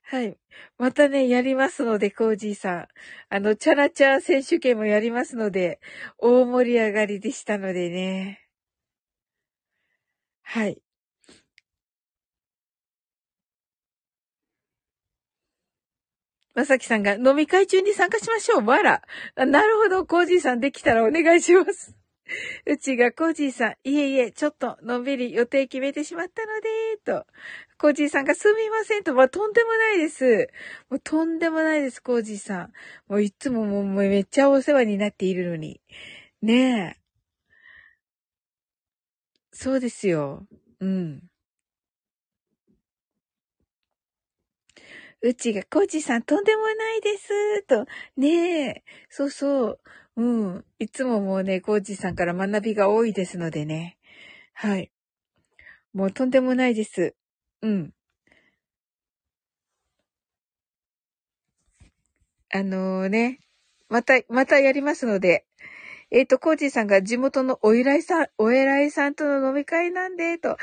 [0.09, 0.39] はい。
[0.79, 2.87] またね、やりますので、コージーさん。
[3.29, 5.79] あの、チャラチャー選手権もやりますので、
[6.17, 8.41] 大盛り上がりでしたのでね。
[10.43, 10.81] はい。
[16.55, 18.65] まさきさんが飲み会中に参加しましょう。
[18.65, 19.01] わら。
[19.35, 21.98] なるほど、コージーさんできたらお願いします。
[22.65, 26.69] うちがコージーさん、いえいえ、ちょっとのんびり予定決めてしまったので、
[27.03, 27.25] と。
[27.77, 30.49] コージーさんがすみませんと、まあ、とんでもないです。
[30.89, 32.73] もうとんでもないです、コージーさん。
[33.07, 35.81] もういつももうめっちゃお世話になっているのに。
[36.41, 36.99] ねえ。
[39.53, 40.47] そうですよ。
[40.79, 41.29] うん。
[45.21, 47.85] うちが、コージーさんとんでもないです、と。
[48.15, 48.83] ねえ。
[49.09, 49.79] そうそう。
[50.19, 50.21] う
[50.57, 50.65] ん。
[50.79, 53.97] いつももうね、コージーさんから学びが多いですのでね。
[54.53, 54.91] はい。
[55.93, 57.15] もうとんでもないです。
[57.61, 57.93] うん。
[62.51, 63.39] あのー、ね、
[63.87, 65.45] また、またやりますので、
[66.11, 70.51] えっ、ー、と、コージーさんが地元のお偉いさん、お偉いさんとの飲み会なんで、と。
[70.51, 70.57] あ、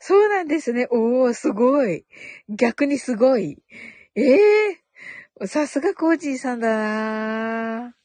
[0.00, 0.88] そうなんですね。
[0.90, 2.04] おー、すごい。
[2.50, 3.62] 逆にすごい。
[4.14, 7.99] ええー、さすがコージーさんだな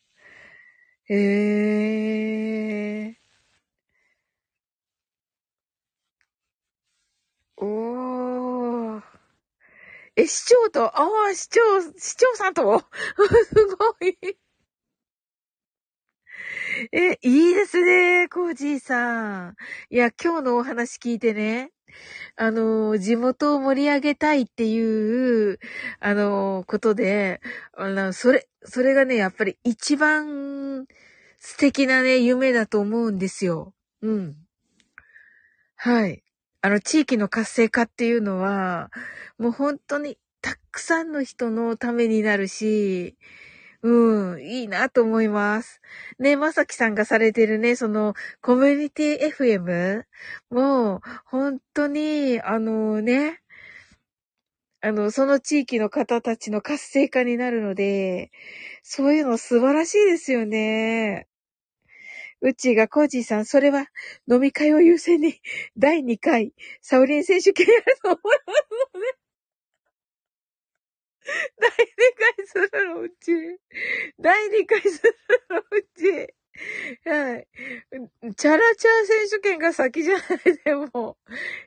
[1.07, 3.15] ええー。
[7.57, 9.03] おー。
[10.17, 11.59] え、市長と、ああ、市長、
[11.97, 12.79] 市長さんと
[13.49, 14.37] すごい。
[16.91, 19.55] え、いいですね、コージーさん。
[19.89, 21.71] いや、今日のお話聞いてね、
[22.37, 25.59] あの、地元を盛り上げたいっていう、
[25.99, 27.41] あの、ことで、
[27.75, 30.64] あの、それ、それがね、やっぱり一番
[31.39, 33.73] 素敵なね、夢だと思うんですよ。
[34.01, 34.35] うん。
[35.75, 36.23] はい。
[36.61, 38.91] あの、地域の活性化っていうのは、
[39.37, 43.17] もう本当にたくさんの人のためになるし、
[43.83, 45.79] うん、いいなと思います。
[46.17, 50.05] ね、まさきさんがされてるね、その、コミュニティ FM
[50.49, 53.43] も、本当に、あのね、
[54.85, 58.29] あの、その地域の方たちの活性化になるので、
[58.83, 61.27] そういうの素晴らしいですよね。
[62.41, 63.87] うちがコージーさん、それは
[64.29, 65.41] 飲み会を優先に
[65.75, 69.07] 第2回、サウリン選手権やると思いますので、
[71.57, 71.75] 第2
[72.37, 73.59] 回するのうち。
[74.19, 75.15] 第2回する
[75.49, 75.63] のう
[75.97, 76.44] ち。
[77.05, 77.47] はい。
[78.35, 80.57] チャラチャー選手権が先じゃない？
[80.63, 81.17] でも。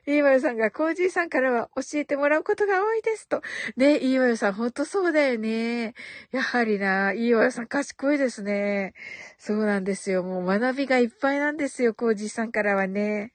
[0.07, 3.41] イーマヨさんがコージーさんからは教えてもらうことが多いですと。
[3.77, 5.93] ね、イーマヨさんほんとそうだよね。
[6.31, 8.93] やはりな、イーマヨさん賢いですね。
[9.37, 10.23] そうなんですよ。
[10.23, 13.33] もう学びがいっぱいなんですよ、コージーさんからはね。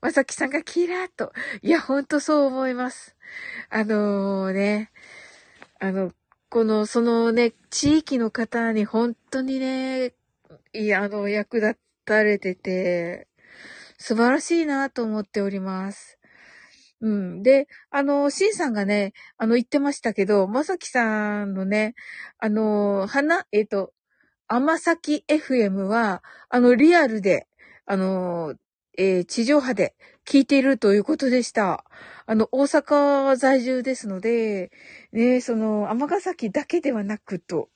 [0.00, 1.32] まさきさんがキラーと。
[1.60, 3.16] いや、ほんとそう思います。
[3.68, 4.90] あのー、ね、
[5.80, 6.12] あの、
[6.48, 10.14] この、そのね、地域の方に本当にね、
[10.72, 13.28] いや、あの、役立たれてて、
[13.98, 16.18] 素晴らしいなと思っております。
[17.00, 17.42] うん。
[17.42, 21.94] で、あの、シンさんがね、あの、言ってましたけど、まさきさんのね、
[22.38, 23.92] あの、花、えっ、ー、と、
[24.48, 27.46] 甘崎 FM は、あの、リアルで、
[27.86, 28.54] あの、
[28.96, 29.94] えー、地上波で
[30.26, 31.84] 聞いているということでした。
[32.26, 34.72] あの、大阪在住ですので、
[35.12, 37.68] ね、その、尼崎だけではなくと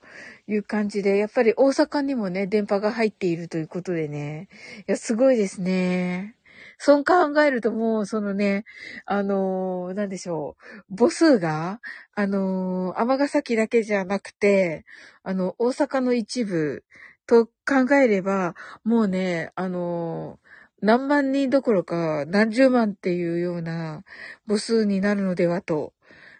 [0.52, 4.48] いう感じで、やっぱり大阪にもね、電波が入っているということでね。
[4.80, 6.36] いや、すごいですね。
[6.78, 8.64] そう考えるともう、そのね、
[9.06, 10.56] あのー、なんでしょ
[10.90, 10.96] う。
[10.96, 11.80] 母数が、
[12.14, 14.84] あのー、尼崎だけじゃなくて、
[15.22, 16.84] あの、大阪の一部
[17.26, 24.02] と考えれば、もうね、あのー、何万人どころか何十万っていうような
[24.48, 25.92] 母数になるのではと、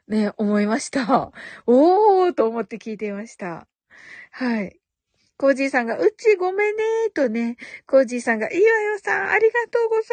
[0.09, 1.33] ね、思いました。
[1.67, 3.69] おーと思って聞いていました。
[4.31, 4.79] はい。
[5.39, 10.05] コージーさんが、うちごめんねーとね、コージーさんが、いいわよさん、ありがとうござい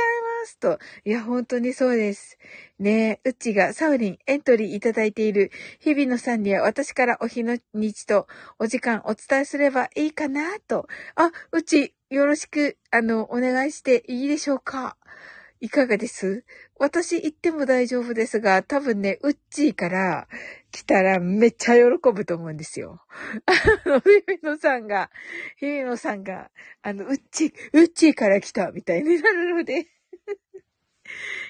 [0.42, 0.80] ますと。
[1.06, 2.38] いや、本当にそうです。
[2.80, 8.26] ねうちがサウリンエントリーいただいている日々のさんには私からお日の日と
[8.58, 10.88] お時間お伝えすればいいかなと。
[11.16, 14.98] あ、うち、よろしく、あの、お願いしていいでしょうか
[15.62, 16.44] いかがです？
[16.80, 20.28] 私行っても大丈夫ですが、多分ね、うっちーから
[20.72, 21.82] 来たらめっちゃ喜
[22.14, 23.02] ぶと思うんですよ。
[23.46, 25.12] あの、ひびのさんが、
[25.58, 26.50] ひびのさんが、
[26.82, 29.88] あの、うっちー、うっちーから来たみたいになるので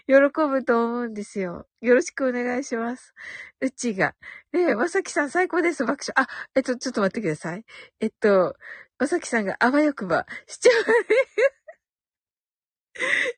[0.07, 0.15] 喜
[0.49, 1.67] ぶと思うんですよ。
[1.81, 3.13] よろしくお願いします。
[3.61, 4.15] うっちーが。
[4.51, 6.27] ねえ、まさきさん最高です、爆笑。
[6.27, 7.63] あ、えっと、ちょっと待ってください。
[7.99, 8.55] えっと、
[8.97, 10.69] まさきさんがあわよくば、視聴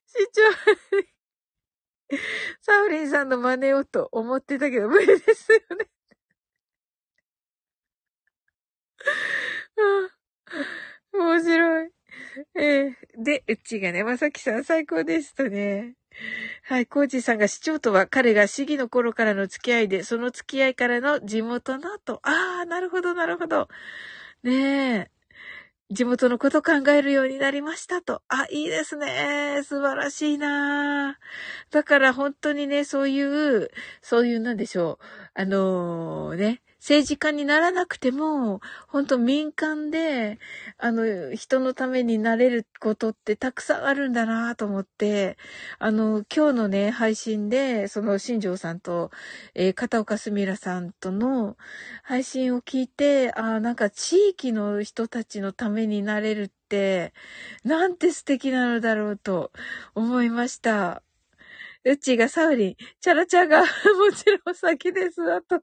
[0.05, 0.41] 視聴
[2.61, 5.87] サウリンさんの真似をと思ってたけど無理ですよね
[11.13, 11.91] 面白い。
[12.55, 15.95] えー、で、うちがね、まさきさん最高ですとね。
[16.63, 22.19] はい、コージさんが市長とは彼が市議の頃からの付き合いで、その付き合いからの地元のと。
[22.23, 23.69] ああ、なるほど、なるほど。
[24.43, 25.20] ねえ。
[25.91, 28.21] 地元のこと考えるようになりましたと。
[28.29, 29.61] あ、いいですね。
[29.63, 31.17] 素晴らしいな
[31.69, 33.69] だから本当にね、そういう、
[34.01, 35.05] そういうなんでしょう。
[35.33, 40.39] あのー、ね、政治家にならなくても、本当民間で、
[40.79, 45.37] あの、人のためになれることってたくさんあるんだなと思って、
[45.77, 49.11] あの、今日のね、配信で、その新庄さんと、
[49.53, 51.55] えー、片岡すみらさんとの
[52.01, 57.13] 配信を聞いて、あなんか地域の人たちのためになれるって、
[57.63, 59.51] なんて素敵なのだろうと
[59.93, 61.03] 思いました。
[61.83, 63.67] うちがサウリン、チャラチャが も
[64.15, 65.31] ちろん先です。
[65.33, 65.61] あと、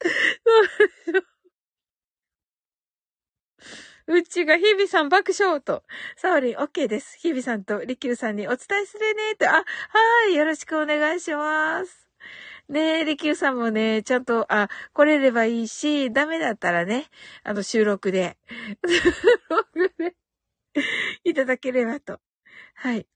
[4.06, 5.82] うちが日々さん爆笑と、
[6.16, 7.18] サオリン OK です。
[7.18, 9.64] 日々さんとリキューさんにお伝えするねと、あ、は
[10.30, 12.06] い、よろしくお願いします。
[12.68, 17.06] ねえ、リキューさんもね、ちゃんと、あ、来れればいいし、ダメだったらね、
[17.44, 18.36] あの、収録で、
[18.86, 19.00] 収
[19.50, 20.16] 録で
[21.24, 22.20] いただければと。
[22.74, 23.06] はい。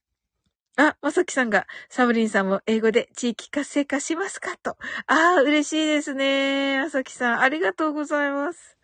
[0.81, 4.57] あ、まさきさんが、サブリンさんも英語で地域活性化しますか？
[4.63, 4.77] と。
[5.09, 6.79] ああ、嬉しいですね。
[6.81, 8.77] まさきさん、ありがとうございます。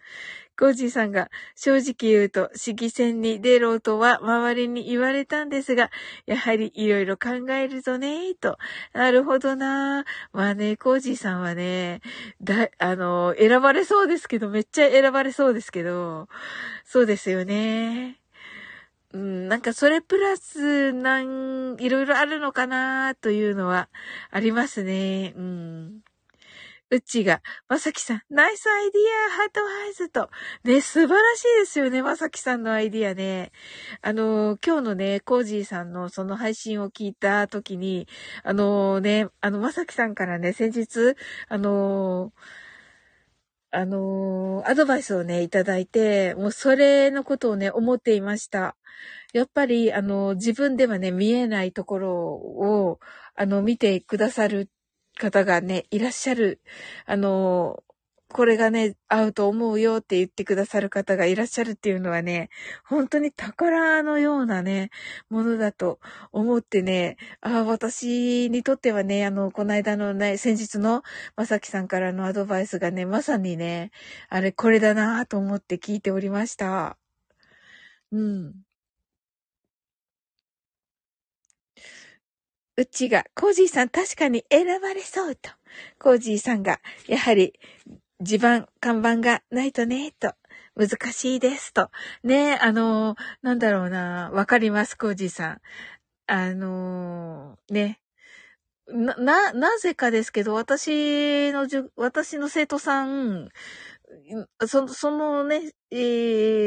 [0.58, 5.90] コージーさんが、正直言うと、市議選に出ろとは周りに言われたんですが、
[6.26, 8.58] やはりいろいろ考えるぞねと。
[8.92, 12.00] なるほどなまあね、コージーさんはね、
[12.42, 16.28] だ、あの、選ばれそうですけど、めっちゃ選ばれそうですけど、
[16.84, 18.23] そうですよね。
[19.14, 23.88] うん、なんかそれプラス、なん、いろいろあるのかなというのは
[24.32, 25.34] ありますね。
[25.36, 26.00] うん。
[26.90, 30.30] うちが、まさきさん、ナイスアイディア、ハートワイズと。
[30.64, 33.52] ね、素晴らしいですよね、まさきさんのアイディアね。
[34.02, 38.08] あの、今日のね、コージーさんのその配信を聞いた時に、
[38.42, 41.14] あのね、あの、まさきさんからね、先日、
[41.48, 42.32] あの
[43.74, 48.76] あのー、アドバイスをね、いただいて、もうそれのことをね、思っていました。
[49.32, 53.00] やっぱり、あの、自分ではね、見えないところを、
[53.34, 54.70] あの、見てくださる
[55.18, 56.60] 方がね、いらっしゃる。
[57.06, 57.82] あの、
[58.34, 62.50] これがね、合うと思うよって言ってくださる方がいらっしゃるっていうのはね、
[62.84, 64.90] 本当に宝のようなね、
[65.30, 66.00] ものだと
[66.32, 71.04] 思ってね、ああ、私にとってはね、あの、この間のね、先日の
[71.36, 73.92] まさきさんからのアドバイスがね、まさにね、
[74.28, 76.98] あれ、これだなと思って聞いておりました。
[78.12, 78.64] うん。
[82.76, 85.50] うちが、コージーさん確かに選ばれそうと。
[86.00, 87.52] コージーさんが、やはり、
[88.24, 90.34] 地盤、看板がないとね、と。
[90.76, 91.90] 難しいです、と。
[92.24, 95.60] ねあのなんだろうな、わかります、コージさん。
[96.26, 98.00] あのね。
[98.88, 103.48] な、な、なぜかですけど、私のじゅ、私の生徒さん
[104.66, 105.96] そそのね、え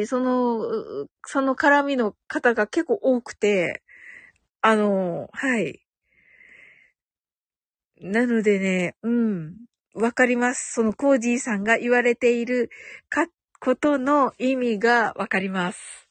[0.03, 3.83] ー、その、その絡みの方が結構多くて、
[4.61, 5.81] あの、はい。
[8.01, 9.55] なのでね、うん。
[9.93, 10.73] わかります。
[10.73, 12.69] そのコージーさんが言われている
[13.09, 13.27] か、
[13.59, 16.06] ことの意味がわかります。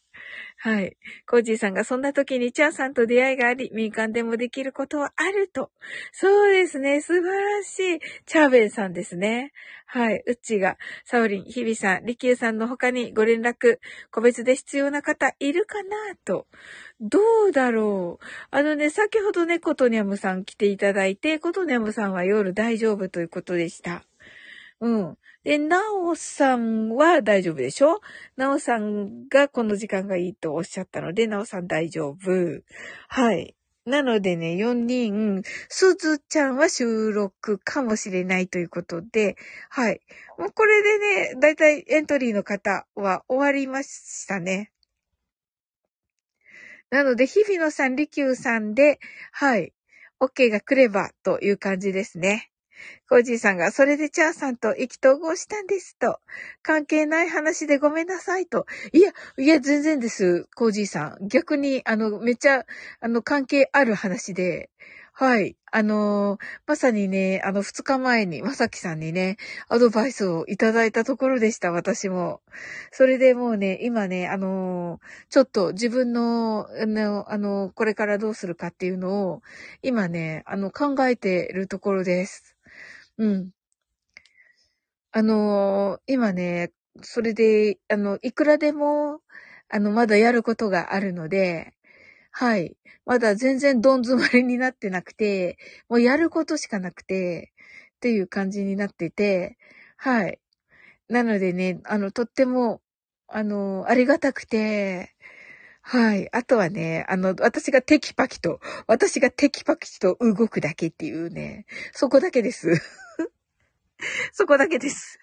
[0.67, 0.97] はい。
[1.29, 5.71] コージーさんがそんな時にチャーさんと出会いがあり、民間でもできることはあると。
[6.11, 7.01] そうですね。
[7.01, 8.01] 素晴らしい。
[8.27, 9.53] チャーベンさんですね。
[9.87, 10.25] はい。
[10.27, 13.79] うっちが、サオリン、ヒビさん、リキューさんの他にご連絡、
[14.11, 16.49] 個別で必要な方いるかなと。
[17.01, 18.25] どうだろう。
[18.51, 24.03] あのね、先ほどね、コトニャムさん来ていただいて、コトニャムさんは夜大丈夫ということでした。
[24.81, 25.18] うん。
[25.43, 28.01] で、なおさんは大丈夫でしょ？
[28.37, 32.62] なおさんがこの時間がいいとおっしゃったので、なおさん大丈夫。
[33.09, 33.55] はい。
[33.87, 39.37] なのでね、4人、すずちゃんは収録かもしれないということで、
[39.70, 40.01] はい。
[40.39, 40.99] もうこれで
[41.35, 44.72] ね、だいたいエントリーの方は終わりましたね。
[46.91, 48.99] なので、日比野さん、利休さんで、
[49.33, 49.72] はい。
[50.20, 52.51] OK が来ればという感じですね。
[53.09, 56.20] コージーさんが、それでチャーさんと意気投合したんですと。
[56.62, 58.66] 関係ない話でごめんなさいと。
[58.93, 61.29] いや、いや、全然です、コージーさん。
[61.29, 62.64] 逆に、あの、めっちゃ、
[63.01, 64.70] あの、関係ある話で。
[65.18, 65.57] はい。
[65.72, 69.39] あのー、まさにね、あの、二日前に、まさきさんにね、
[69.70, 72.43] アドバイスをいただいたところでした、私も。
[72.91, 75.01] それでもうね、今ね、あのー、
[75.31, 79.43] ちょっと自分の、あの、あの、これからどうするかっていうのを、
[79.81, 82.55] 今ね、あの、考えてるところです。
[83.19, 83.51] うん。
[85.12, 89.21] あのー、今ね、それで、あの、いくらでも、
[89.69, 91.75] あの、まだやることがあるので、
[92.33, 92.77] はい。
[93.07, 95.59] まだ全然どん詰まりになってなくて、
[95.89, 97.53] もうやることしかなくて、
[97.97, 99.59] っていう感じになってて、
[99.97, 100.41] はい。
[101.09, 102.83] なのでね、あの、とっても、
[103.29, 105.14] あの、ありがたくて、
[105.83, 106.29] はい。
[106.35, 112.81] あとはね、あの、私がテキパキと、私がテキパキと動くだけっていうね、そこだけです。
[114.32, 115.18] そこだけです。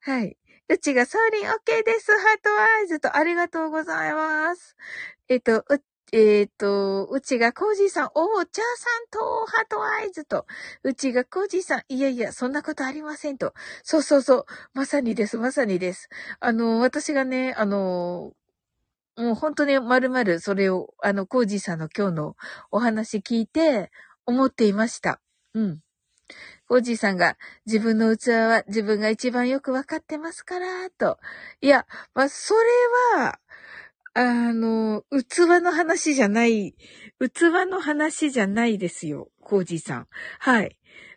[0.00, 0.36] はい。
[0.68, 2.12] うちが、ソーリン OK です。
[2.12, 4.76] ハートアイズとありがとうございます。
[5.28, 5.82] えっと、う、
[6.12, 10.46] えっ、と、うちがコージーさん、おー、チャーさんと、 heart eyes と、
[10.82, 13.52] うちがコージーさん、いやいや、そんなことありませんと。
[13.82, 16.08] そうそうそう、まさにです、まさにです。
[16.40, 18.32] あの、私がね、あの、
[19.16, 22.36] もう本当にまるまるそれを、あの、コージーさんの今日の
[22.70, 23.90] お話聞いて、
[24.26, 25.20] 思っていました。
[25.54, 25.80] うん。
[26.72, 31.18] コージーさんが、自分の器は自分が一番よくわかってますから、と。
[31.60, 33.40] いや、まあ、それは、
[34.14, 36.76] あの、器の話じゃない、
[37.18, 40.08] 器の話じゃないですよ、コージーさん。
[40.38, 40.76] はい。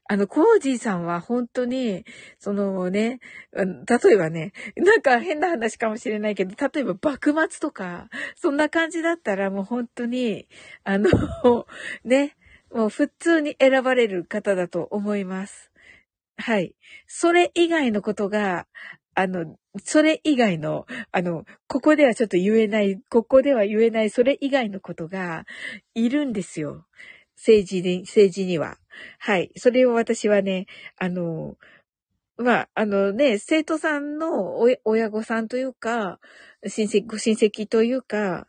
[0.10, 2.04] あの、コージーさんは本当に、
[2.40, 3.20] そのね、
[3.54, 10.48] 例えばね、なんか変な話かもしれないけど、例えば幕末とか、そんな感じだったらもう本当に、
[10.84, 11.10] あの、
[12.04, 12.36] ね、
[12.74, 15.72] もう普通に選ばれる方だと思います。
[16.38, 16.76] はい。
[17.08, 18.66] それ以外のことが、
[19.16, 25.46] あの、それ以外の、あの、ここではちょっと言えない、ここでは言えない、それ以外のことが
[25.94, 26.88] いるんですよ。
[27.36, 28.78] 政治に、政治には。
[29.20, 29.52] はい。
[29.56, 30.66] それを私はね、
[30.98, 31.56] あの、
[32.38, 36.20] まあ、あのね、生徒さんの親御さんというか、
[36.66, 38.48] 親戚、ご親戚というか、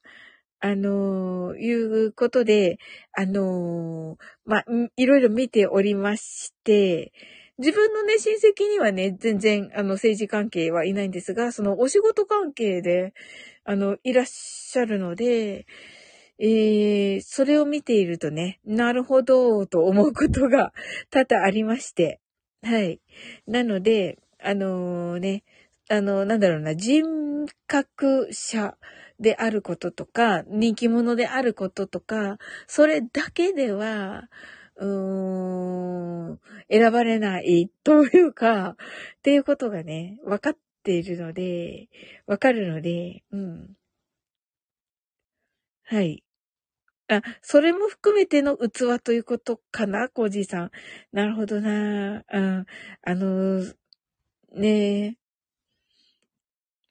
[0.64, 2.78] あのー、いうことで、
[3.12, 4.64] あのー、まあ、
[4.96, 7.12] いろいろ見ておりまして、
[7.58, 13.12] 自分のね、親戚にはね、全然、あの、政治関係はいないんですが、そのお仕事関係で、
[13.64, 15.66] あの、いらっしゃるので、
[16.38, 20.72] えー、それを見ているとね、なるほど、と思うことが
[21.10, 22.20] 多々ありまして、
[22.62, 23.02] はい。
[23.46, 25.44] なので、あのー、ね、
[25.90, 27.04] あの、なんだろうな、人
[27.66, 28.76] 格者
[29.20, 34.24] であることとか、人気者であることとか、それだけでは、
[34.76, 38.76] うーん、選ばれないというか、
[39.18, 41.88] っていうことがね、分かっているので、
[42.26, 43.76] 分かるので、うん。
[45.86, 46.24] はい。
[47.08, 50.70] あ、それも含めての器ということかな、コージーさん。
[51.12, 52.24] なるほどな。
[52.32, 52.66] うん、
[53.02, 53.62] あの、
[54.54, 55.16] ねえ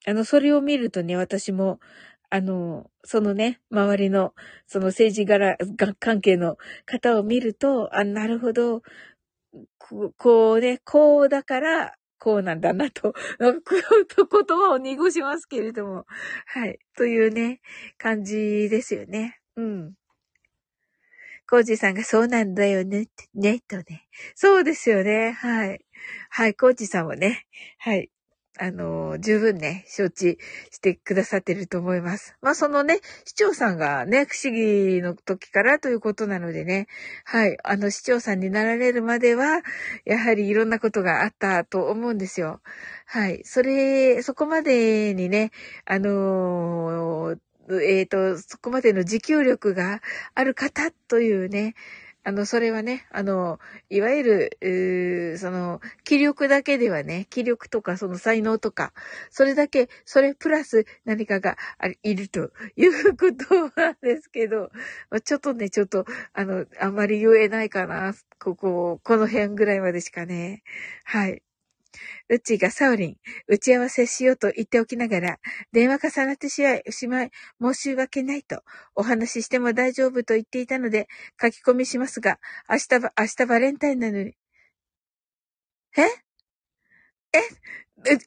[0.06, 1.80] あの、それを見るとね、私も、
[2.30, 4.34] あの、そのね、周りの、
[4.68, 5.58] その政治柄、
[6.00, 8.82] 関係の方を見ると、あ、なるほど、
[10.18, 16.06] こうね、こうだから、こうなんだなと、言葉を濁しますけれども、
[16.48, 17.60] はい、というね、
[17.98, 19.40] 感じですよね。
[19.56, 19.94] うん。
[21.50, 24.08] コージさんがそうなんだよね、ね、とね。
[24.36, 25.34] そうですよね。
[25.34, 25.86] はい。
[26.30, 27.46] はい、コージさんもね。
[27.78, 28.10] はい。
[28.60, 30.38] あの、十分ね、承知
[30.70, 32.36] してくださってると思います。
[32.42, 36.88] まあ、そのね、市長さんがね、不思議の時からということなのでね、
[37.26, 39.62] はい、あの市長さんになられるまでは、
[40.06, 42.62] やはりいろんなことがあったと思うんですよ。
[43.08, 45.52] はい、それ、そこまでにね、
[45.86, 47.36] あの
[47.70, 50.02] えっ、ー、と、そこまでの持久力が
[50.36, 51.76] ある方というね、
[52.26, 53.60] あの、それはね、あの、
[53.90, 54.24] いわゆ
[54.62, 58.94] る、その、気力だけではね、気力とかその才能とか、
[59.30, 61.58] それだけ、それプラス何かが
[62.02, 64.72] いるということなんですけど、
[65.26, 68.14] ちょっとね、ちょっと、あの、あんまり言えないかな。
[68.40, 70.64] ここ、この辺ぐらいまでしかね。
[71.04, 71.42] はい。
[72.30, 73.18] うちがサウリン、
[73.48, 75.40] 打ち合わせしようと言っておきながら、
[75.72, 77.32] 電話重なってしまい、しまい、
[77.62, 78.64] 申し訳ないと、
[78.96, 81.08] お話ししても大丈夫と言っていたので、
[81.42, 82.40] 書き込みしますが、
[82.70, 84.34] 明日ば、明日バレンタインなのに。
[85.98, 86.02] え？
[87.34, 87.40] え？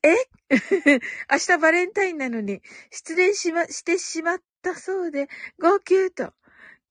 [0.03, 0.17] え？
[1.31, 2.61] 明日バレンタインなのに、
[2.91, 5.29] 失恋しま、してしまったそうで、
[5.61, 6.33] 号泣と。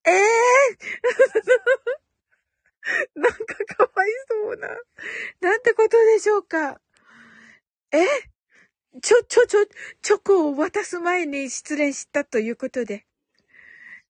[0.06, 0.18] ええー？
[3.16, 3.38] なんか
[3.78, 4.68] かわいそうな。
[5.42, 6.80] なんてことでしょうか。
[7.92, 8.06] え？
[9.02, 9.66] ちょ、ちょ、ちょ、
[10.02, 13.06] チョコを渡す前に失恋したということで。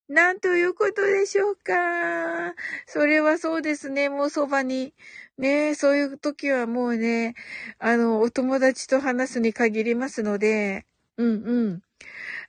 [0.07, 2.53] なんということでしょうか。
[2.85, 4.09] それはそうですね。
[4.09, 4.93] もうそばに。
[5.37, 7.33] ねそういう時はもうね、
[7.79, 10.85] あの、お友達と話すに限りますので、
[11.17, 11.81] うんうん。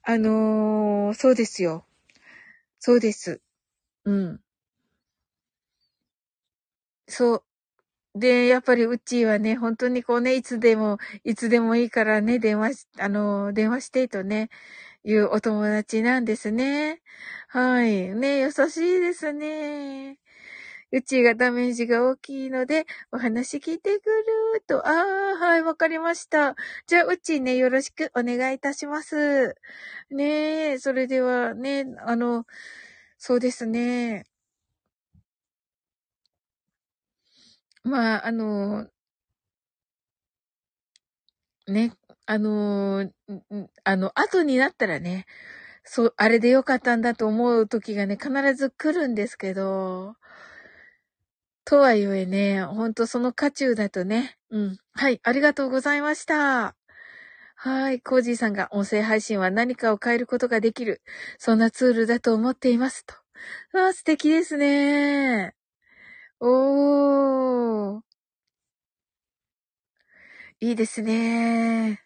[0.03, 1.87] あのー、そうですよ。
[2.81, 3.41] そうです。
[4.05, 4.41] うん。
[7.09, 7.45] そう。
[8.21, 14.51] で、やっぱりうちはね、本当にこうね、いつでも、いつでもいいからね、電話し、あの、電話してとね、
[15.05, 17.03] いうお友達なんですね。
[17.49, 18.15] はい。
[18.15, 20.19] ね、優しいですね。
[20.93, 24.11] うちがダメージが大きいので、お話聞いてく
[24.55, 24.87] ると。
[24.89, 26.57] ああ、はい、わかりました。
[26.87, 29.57] じゃあ、うちね、よろしくお願いいたします。
[30.11, 32.47] ねえ、それではね、あの、
[33.19, 34.25] そうですね。
[37.87, 38.89] まあ、あの、
[41.69, 41.93] ね、
[42.27, 43.11] あの、
[43.85, 45.27] あの、後になったらね、
[45.85, 50.17] そう、あれでよかったんだと思う時がね、必ず来るんですけど、
[51.65, 54.79] とはいえね、ほんとその渦中だとね、うん。
[54.93, 56.77] はい、ありがとうございました。
[57.57, 61.03] はい、コージーさんが音声配信は何かを変えることができる。
[61.39, 63.05] そんなツールだと思っています。
[63.07, 63.15] と。
[63.75, 65.55] あ、素敵ですね。
[66.41, 68.03] おー。
[70.61, 72.01] いいですね。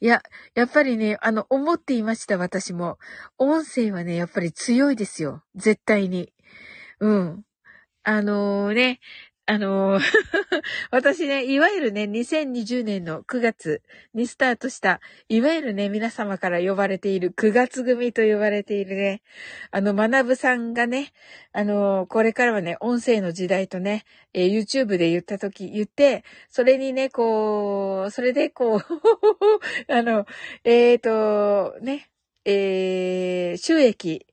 [0.00, 0.22] いや、
[0.54, 2.98] やっぱりね、あの、思っていました、私も。
[3.38, 5.42] 音声はね、やっぱり強いですよ。
[5.54, 6.32] 絶対に。
[7.00, 7.42] うん。
[8.04, 9.00] あのー、ね、
[9.48, 10.02] あのー
[10.90, 13.80] 私ね、いわゆるね、2020年の9月
[14.12, 19.22] にスタートした、いわゆるね、皆様から呼ばれている9月組と呼ばれているね、
[19.70, 21.12] あの、学さんがね、
[21.52, 28.80] あのー、これからはね、音声の時代とね、えー、YouTube で言ったとき、言って、それにね、こう、それでこう
[29.92, 30.26] あの、
[30.64, 32.10] えっ、と、ね、
[32.44, 34.26] え、収益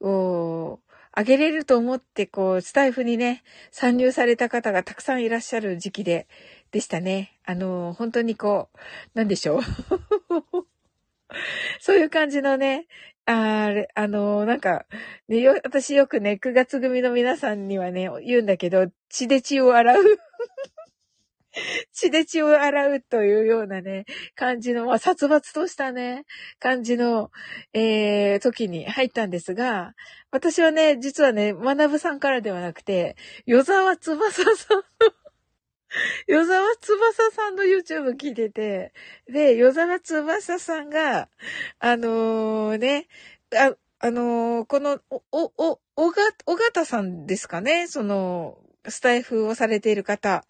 [0.00, 0.78] を、
[1.12, 6.28] あげれると思って、こう、スタイフにね、参入された方がたくさんいらっしゃる時期で、
[6.70, 7.36] でしたね。
[7.44, 8.78] あの、本当にこう、
[9.14, 9.62] なんでしょう。
[11.80, 12.86] そういう感じのね、
[13.26, 14.86] あれ、あの、なんか、
[15.28, 20.02] ね、よ、私よくね、9月組の皆さんにはね、言うんだけど、血で血を洗う
[21.92, 26.24] 血で血を洗うというようなね、感じの、まあ、殺伐としたね、
[26.58, 27.30] 感じの、
[27.72, 29.94] えー、時に入ったんですが、
[30.30, 34.82] 私はね、実はね、学さんからではなくて、与沢翼さんの
[36.28, 38.92] 与沢翼さんの YouTube 聞いてて、
[39.26, 41.28] で、与沢翼さんが、
[41.80, 43.08] あのー、ね、
[43.54, 50.44] あ、あのー、この、お、お、お、おが、おがたさんですかね、その、スタイフをされている方。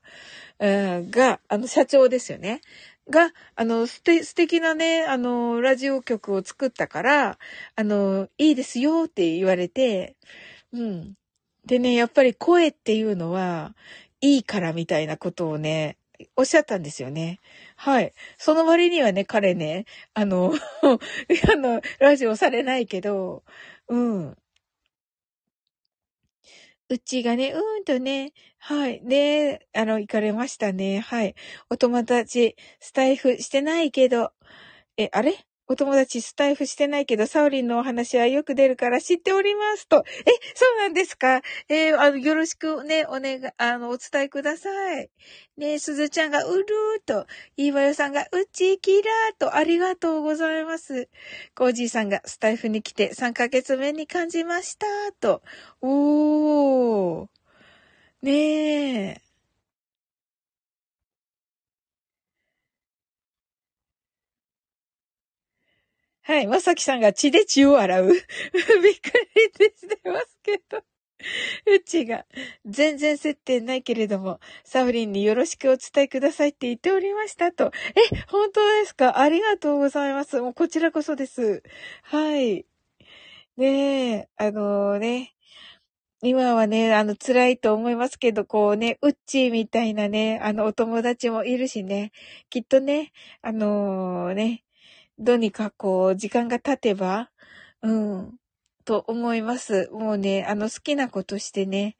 [0.60, 2.60] が、あの、社長ですよね。
[3.08, 7.38] が、あの、すて、素敵なね、あの、ラジオ局を作ったから、
[7.76, 10.16] あの、いいですよって言われて、
[10.72, 11.14] うん。
[11.66, 13.74] でね、やっぱり声っていうのは、
[14.20, 15.96] いいからみたいなことをね、
[16.36, 17.40] おっしゃったんですよね。
[17.76, 18.12] はい。
[18.36, 20.52] その割にはね、彼ね、あの、
[20.82, 23.42] あの、ラジオされないけど、
[23.88, 24.36] うん。
[26.93, 29.01] うちがね、うーんとね、はい。
[29.07, 30.99] で、あの、行かれましたね。
[30.99, 31.36] はい。
[31.70, 34.32] お友達、スタイフしてないけど、
[34.97, 35.34] え、あれ？
[35.72, 40.04] お友達スタイフしてないけど、サオリンのお話はよく出るから知っておりますと。
[40.26, 41.42] え、そうなんですか？
[41.68, 45.10] えー、あの、よろしくね、お願い、あの、お伝えください。
[45.56, 51.08] ねすずちゃんがうるーと、いいわよさんがうちきらーと、ありがとうございます。
[51.54, 54.86] コージーさんがスタイフに来て3ヶ月目に感じました
[55.20, 55.40] と。
[55.82, 57.28] おー。
[58.22, 59.29] ねえ。
[66.30, 66.46] はい。
[66.46, 68.06] まさきさんが血で血を洗う。
[68.12, 68.92] びっくり
[69.76, 70.78] してますけど。
[71.66, 72.24] うちが、
[72.64, 77.72] 全然接点ないけれども、サウリンによろしくお伝えくださいって言っておりましたと。
[78.12, 79.18] え、本当ですか？
[79.18, 80.40] ありがとうございます。
[80.40, 81.64] もうこちらこそです。
[82.04, 82.64] はい。
[83.56, 85.34] ねえ、あのー、ね、
[86.22, 92.12] 今はね、あの、辛いと思いますけど、こうね、うっちーみたいなね、あの、お友達もいるしね、
[92.50, 93.10] きっとね、
[93.42, 94.62] あのー、ね、
[95.20, 97.30] どうにかこう、時間が経てば、
[97.82, 98.38] うん、
[98.86, 99.90] と思います。
[99.92, 101.96] もうね、あの、好きなことしてね、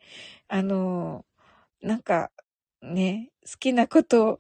[0.49, 1.27] あの、
[1.83, 2.31] なんか、
[2.83, 4.39] ね、好きなこと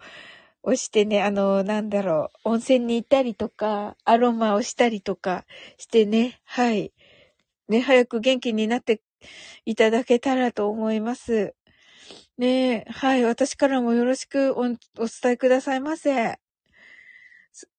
[0.62, 5.44] をしてね、あの、なんだろう、温泉に行ったりとか、アロマをしたりとか
[5.76, 6.92] してね、はい。
[7.68, 9.02] ね、早く元気になって
[9.66, 11.54] いただけたらと思います。
[12.38, 14.78] ねはい、私からもよろしくおお伝
[15.32, 16.38] えくださいませ。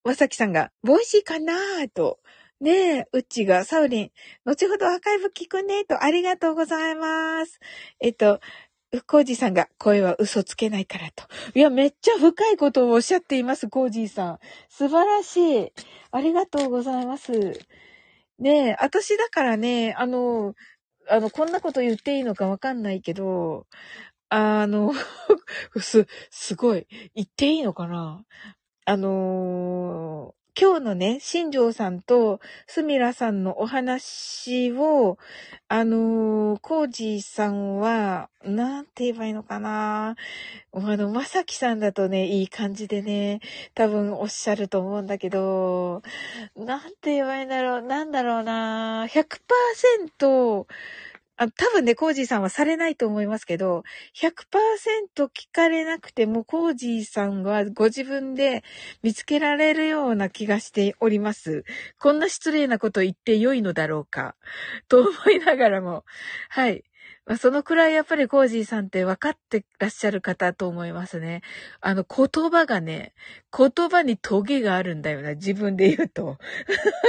[0.04, 2.20] まさきさんが、 Voicy かなーと。
[2.62, 4.12] ねえ、うちが、さおりん、
[4.46, 7.60] 後ほどアーカイブ聞くねと、ありがとうございます。
[8.00, 8.40] えっと、
[9.08, 11.26] コージーさんが、声は嘘つけないからと。
[11.56, 14.40] いや、めっちゃ深いことをおっしゃっています、コージーさん。
[14.70, 15.74] 素晴らしい。
[16.12, 17.32] ありがとうございます。
[18.40, 20.56] ねえ、私だからね、あの、
[21.10, 23.68] あの、こんなこと言っていいのかわかんないけど、
[24.30, 24.94] あの、
[25.82, 26.88] す、すごい。
[27.16, 28.26] 言っていいのかな？
[28.86, 35.20] あのー、今日のね、新庄さんとすみらさんのお話を、
[35.68, 40.16] あのー、コージーさんは、なんて言えばいいのかな。
[40.74, 43.40] あの、まさきさんだとね、いい感じでね、
[43.76, 46.02] 多分おっしゃると思うんだけど、
[46.56, 49.06] なんて言えばいいんだろう、なんだろうな。
[49.06, 50.66] 100%、
[51.42, 53.82] あ多分ね、コージーさんはされないと思いますけど、
[54.14, 58.64] 100%聞かれなくても、コージーさんはご自分で
[59.02, 61.64] 見つけられるような気がしております。
[62.00, 64.36] こんな失礼なこと言って良いのだろうか、
[64.88, 66.06] と思いながらも、
[66.50, 66.84] はい。
[67.26, 71.42] まあ、そのくらいやっぱりコージーさんって分かってらっしゃる方と思いますね。
[71.80, 73.14] あの言葉がね、
[73.56, 76.38] 言葉にトゲがあるんだよな、自分で言うと。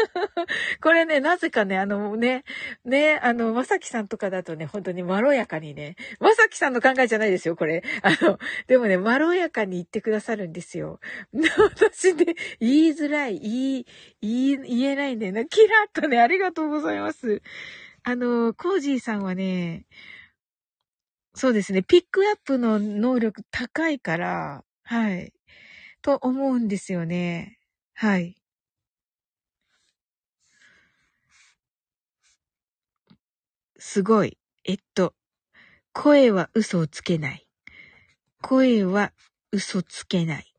[0.83, 2.45] これね、なぜかね、あのね、
[2.85, 7.83] ね、あの、まさきさんとかだとね、本当にまろやかにね、まさきさんの考えじゃないですよ、これ。
[8.03, 11.01] あの、でもね、まろやかに言ってくださるんですよ。
[11.33, 13.87] 私ね、言いづらい、言い、
[14.21, 15.47] 言、えないんだよな。
[15.47, 17.41] キラッとね、ありがとうございます。
[18.05, 19.87] あの、コージーさんはね、
[21.35, 25.33] そうですね、ピックアップの能力高いから、はい。
[26.03, 27.59] と思うんですよね。
[27.95, 28.37] はい。
[33.79, 34.37] すごい。
[34.65, 35.15] えっと、
[35.93, 37.47] 声は嘘をつけない。
[38.41, 39.13] 声は
[39.53, 40.53] 嘘つけない。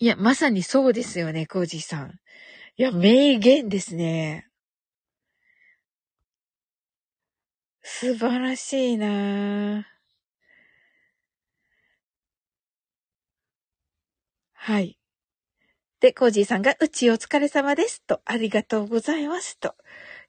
[0.00, 2.18] いや、まさにそうですよね、コージーさん。
[2.80, 4.48] いや、名言ですね。
[7.82, 9.86] 素晴らしいな
[14.54, 14.96] はい。
[16.00, 18.02] で、コージーさんが、うちお疲れ様です。
[18.06, 19.58] と、ありがとうございます。
[19.58, 19.74] と。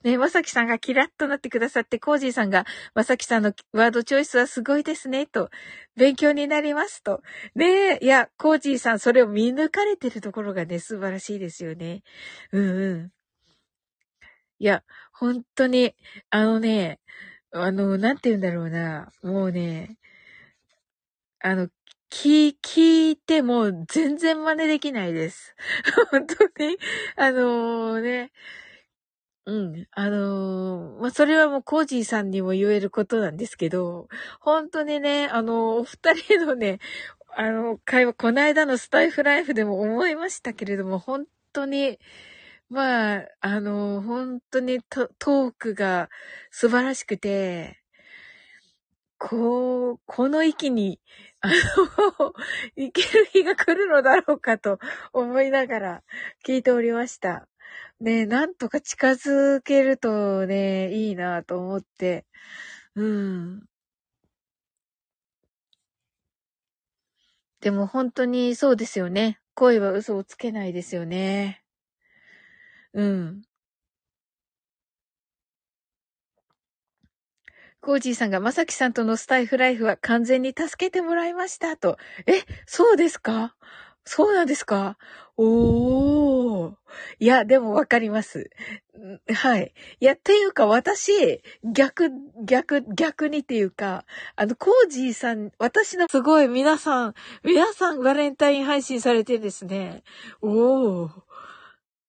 [0.03, 5.49] ね、まさきさんがキラッとなってくださって、コージーさんが、まさきさんのワードチョイスはすごいですね、と、
[5.97, 7.21] 勉強になりますと。
[7.55, 12.03] ねいや、コージーさん、それを見抜かれてるところがね、素晴らしいですよね。
[12.53, 13.11] うんうん。
[14.59, 15.95] いや、本当に、
[16.29, 16.99] あのね、
[17.51, 19.97] あの、なんて言うんだろうな、もうね、
[21.41, 21.67] あの、
[22.09, 25.55] 聞、聞いても全然真似できないです。
[26.11, 26.77] 本当に、
[27.15, 28.31] あのー、ね、
[29.45, 29.87] うん。
[29.91, 34.07] あのー、まあ、それはもうコージーさんにも言えることなんですけど、
[34.39, 36.79] 本当にね、あのー、お二人のね、
[37.35, 41.99] あの、会話、この間のスタイフライフでも思いましたけれども、本当に、
[42.69, 46.09] まあ、あの、本当にトトークが
[46.51, 47.81] 素晴らしくて、
[49.17, 50.99] こう、この域に、
[51.41, 52.33] あの、
[52.75, 54.79] 行ける日が来るのだろうかと
[55.13, 56.03] 思いながら
[56.45, 57.47] 聞いておりました。
[57.99, 62.25] ね、なんとか近づけるとね、いいなと思って。
[62.95, 63.65] うん。
[67.61, 69.39] でも本当にそうですよね。
[69.53, 71.61] 恋は嘘をつけないですよね。
[72.93, 73.41] うん。
[77.81, 81.97] コージーさんがまさきさんとのスタイフライフは完全に助けてもらいましたと。
[82.27, 83.55] え、そうですか？
[84.05, 84.97] そうなんですか？
[85.41, 86.73] おー。
[87.19, 88.49] いや、でもわかります。
[89.33, 89.73] はい。
[90.01, 92.09] いや、っていうか私、逆、
[92.43, 94.03] 逆、逆にっていうか、
[94.35, 97.13] あの、コージーさん、私のすごい皆さん、
[97.43, 100.03] 皆さんバレンタイン配信されてですね。
[100.41, 101.09] おー。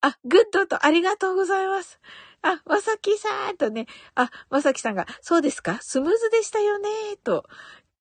[0.01, 2.01] あ、グッドとありがとうございます。
[2.41, 5.77] あ、まさきさんとね、あ、まさきさんが、そうですか？
[5.81, 6.89] スムーズでしたよね
[7.23, 7.45] と。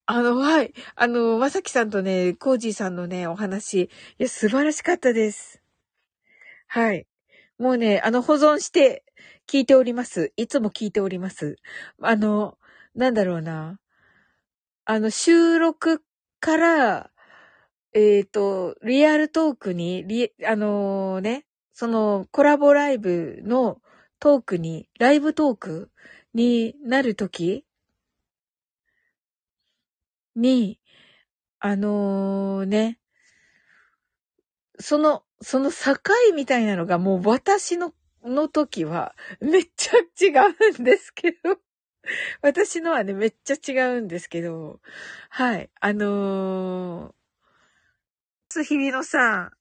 [0.07, 0.75] あの、はい。
[0.97, 3.89] あの、まさきさんとね、コージーさんのね、お話、い
[4.19, 5.63] や、素晴らしかったです。
[6.67, 7.07] はい。
[7.59, 9.05] もうね、あの、保存して
[9.47, 10.33] 聞いております。
[10.37, 11.57] いつも聞いております。
[12.01, 12.59] あの、
[12.95, 13.79] なんだろうな。
[14.85, 16.03] あの、収録
[16.41, 17.11] から、
[17.93, 23.81] えっ、ー、と、リアルトークに、リ、あのー、ね、そのコラボライブの
[24.19, 25.91] トークに、ライブトーク
[26.35, 27.65] になるとき
[30.41, 30.81] に、
[31.59, 32.99] あのー、ね、
[34.79, 35.95] その、その境
[36.35, 37.93] みたいなのがもう私の、
[38.25, 41.59] の時はめっちゃ違うんですけど。
[42.43, 44.81] 私のはね、めっちゃ違うんですけど、
[45.29, 47.15] はい、あのー、
[48.49, 49.53] つひびのさん、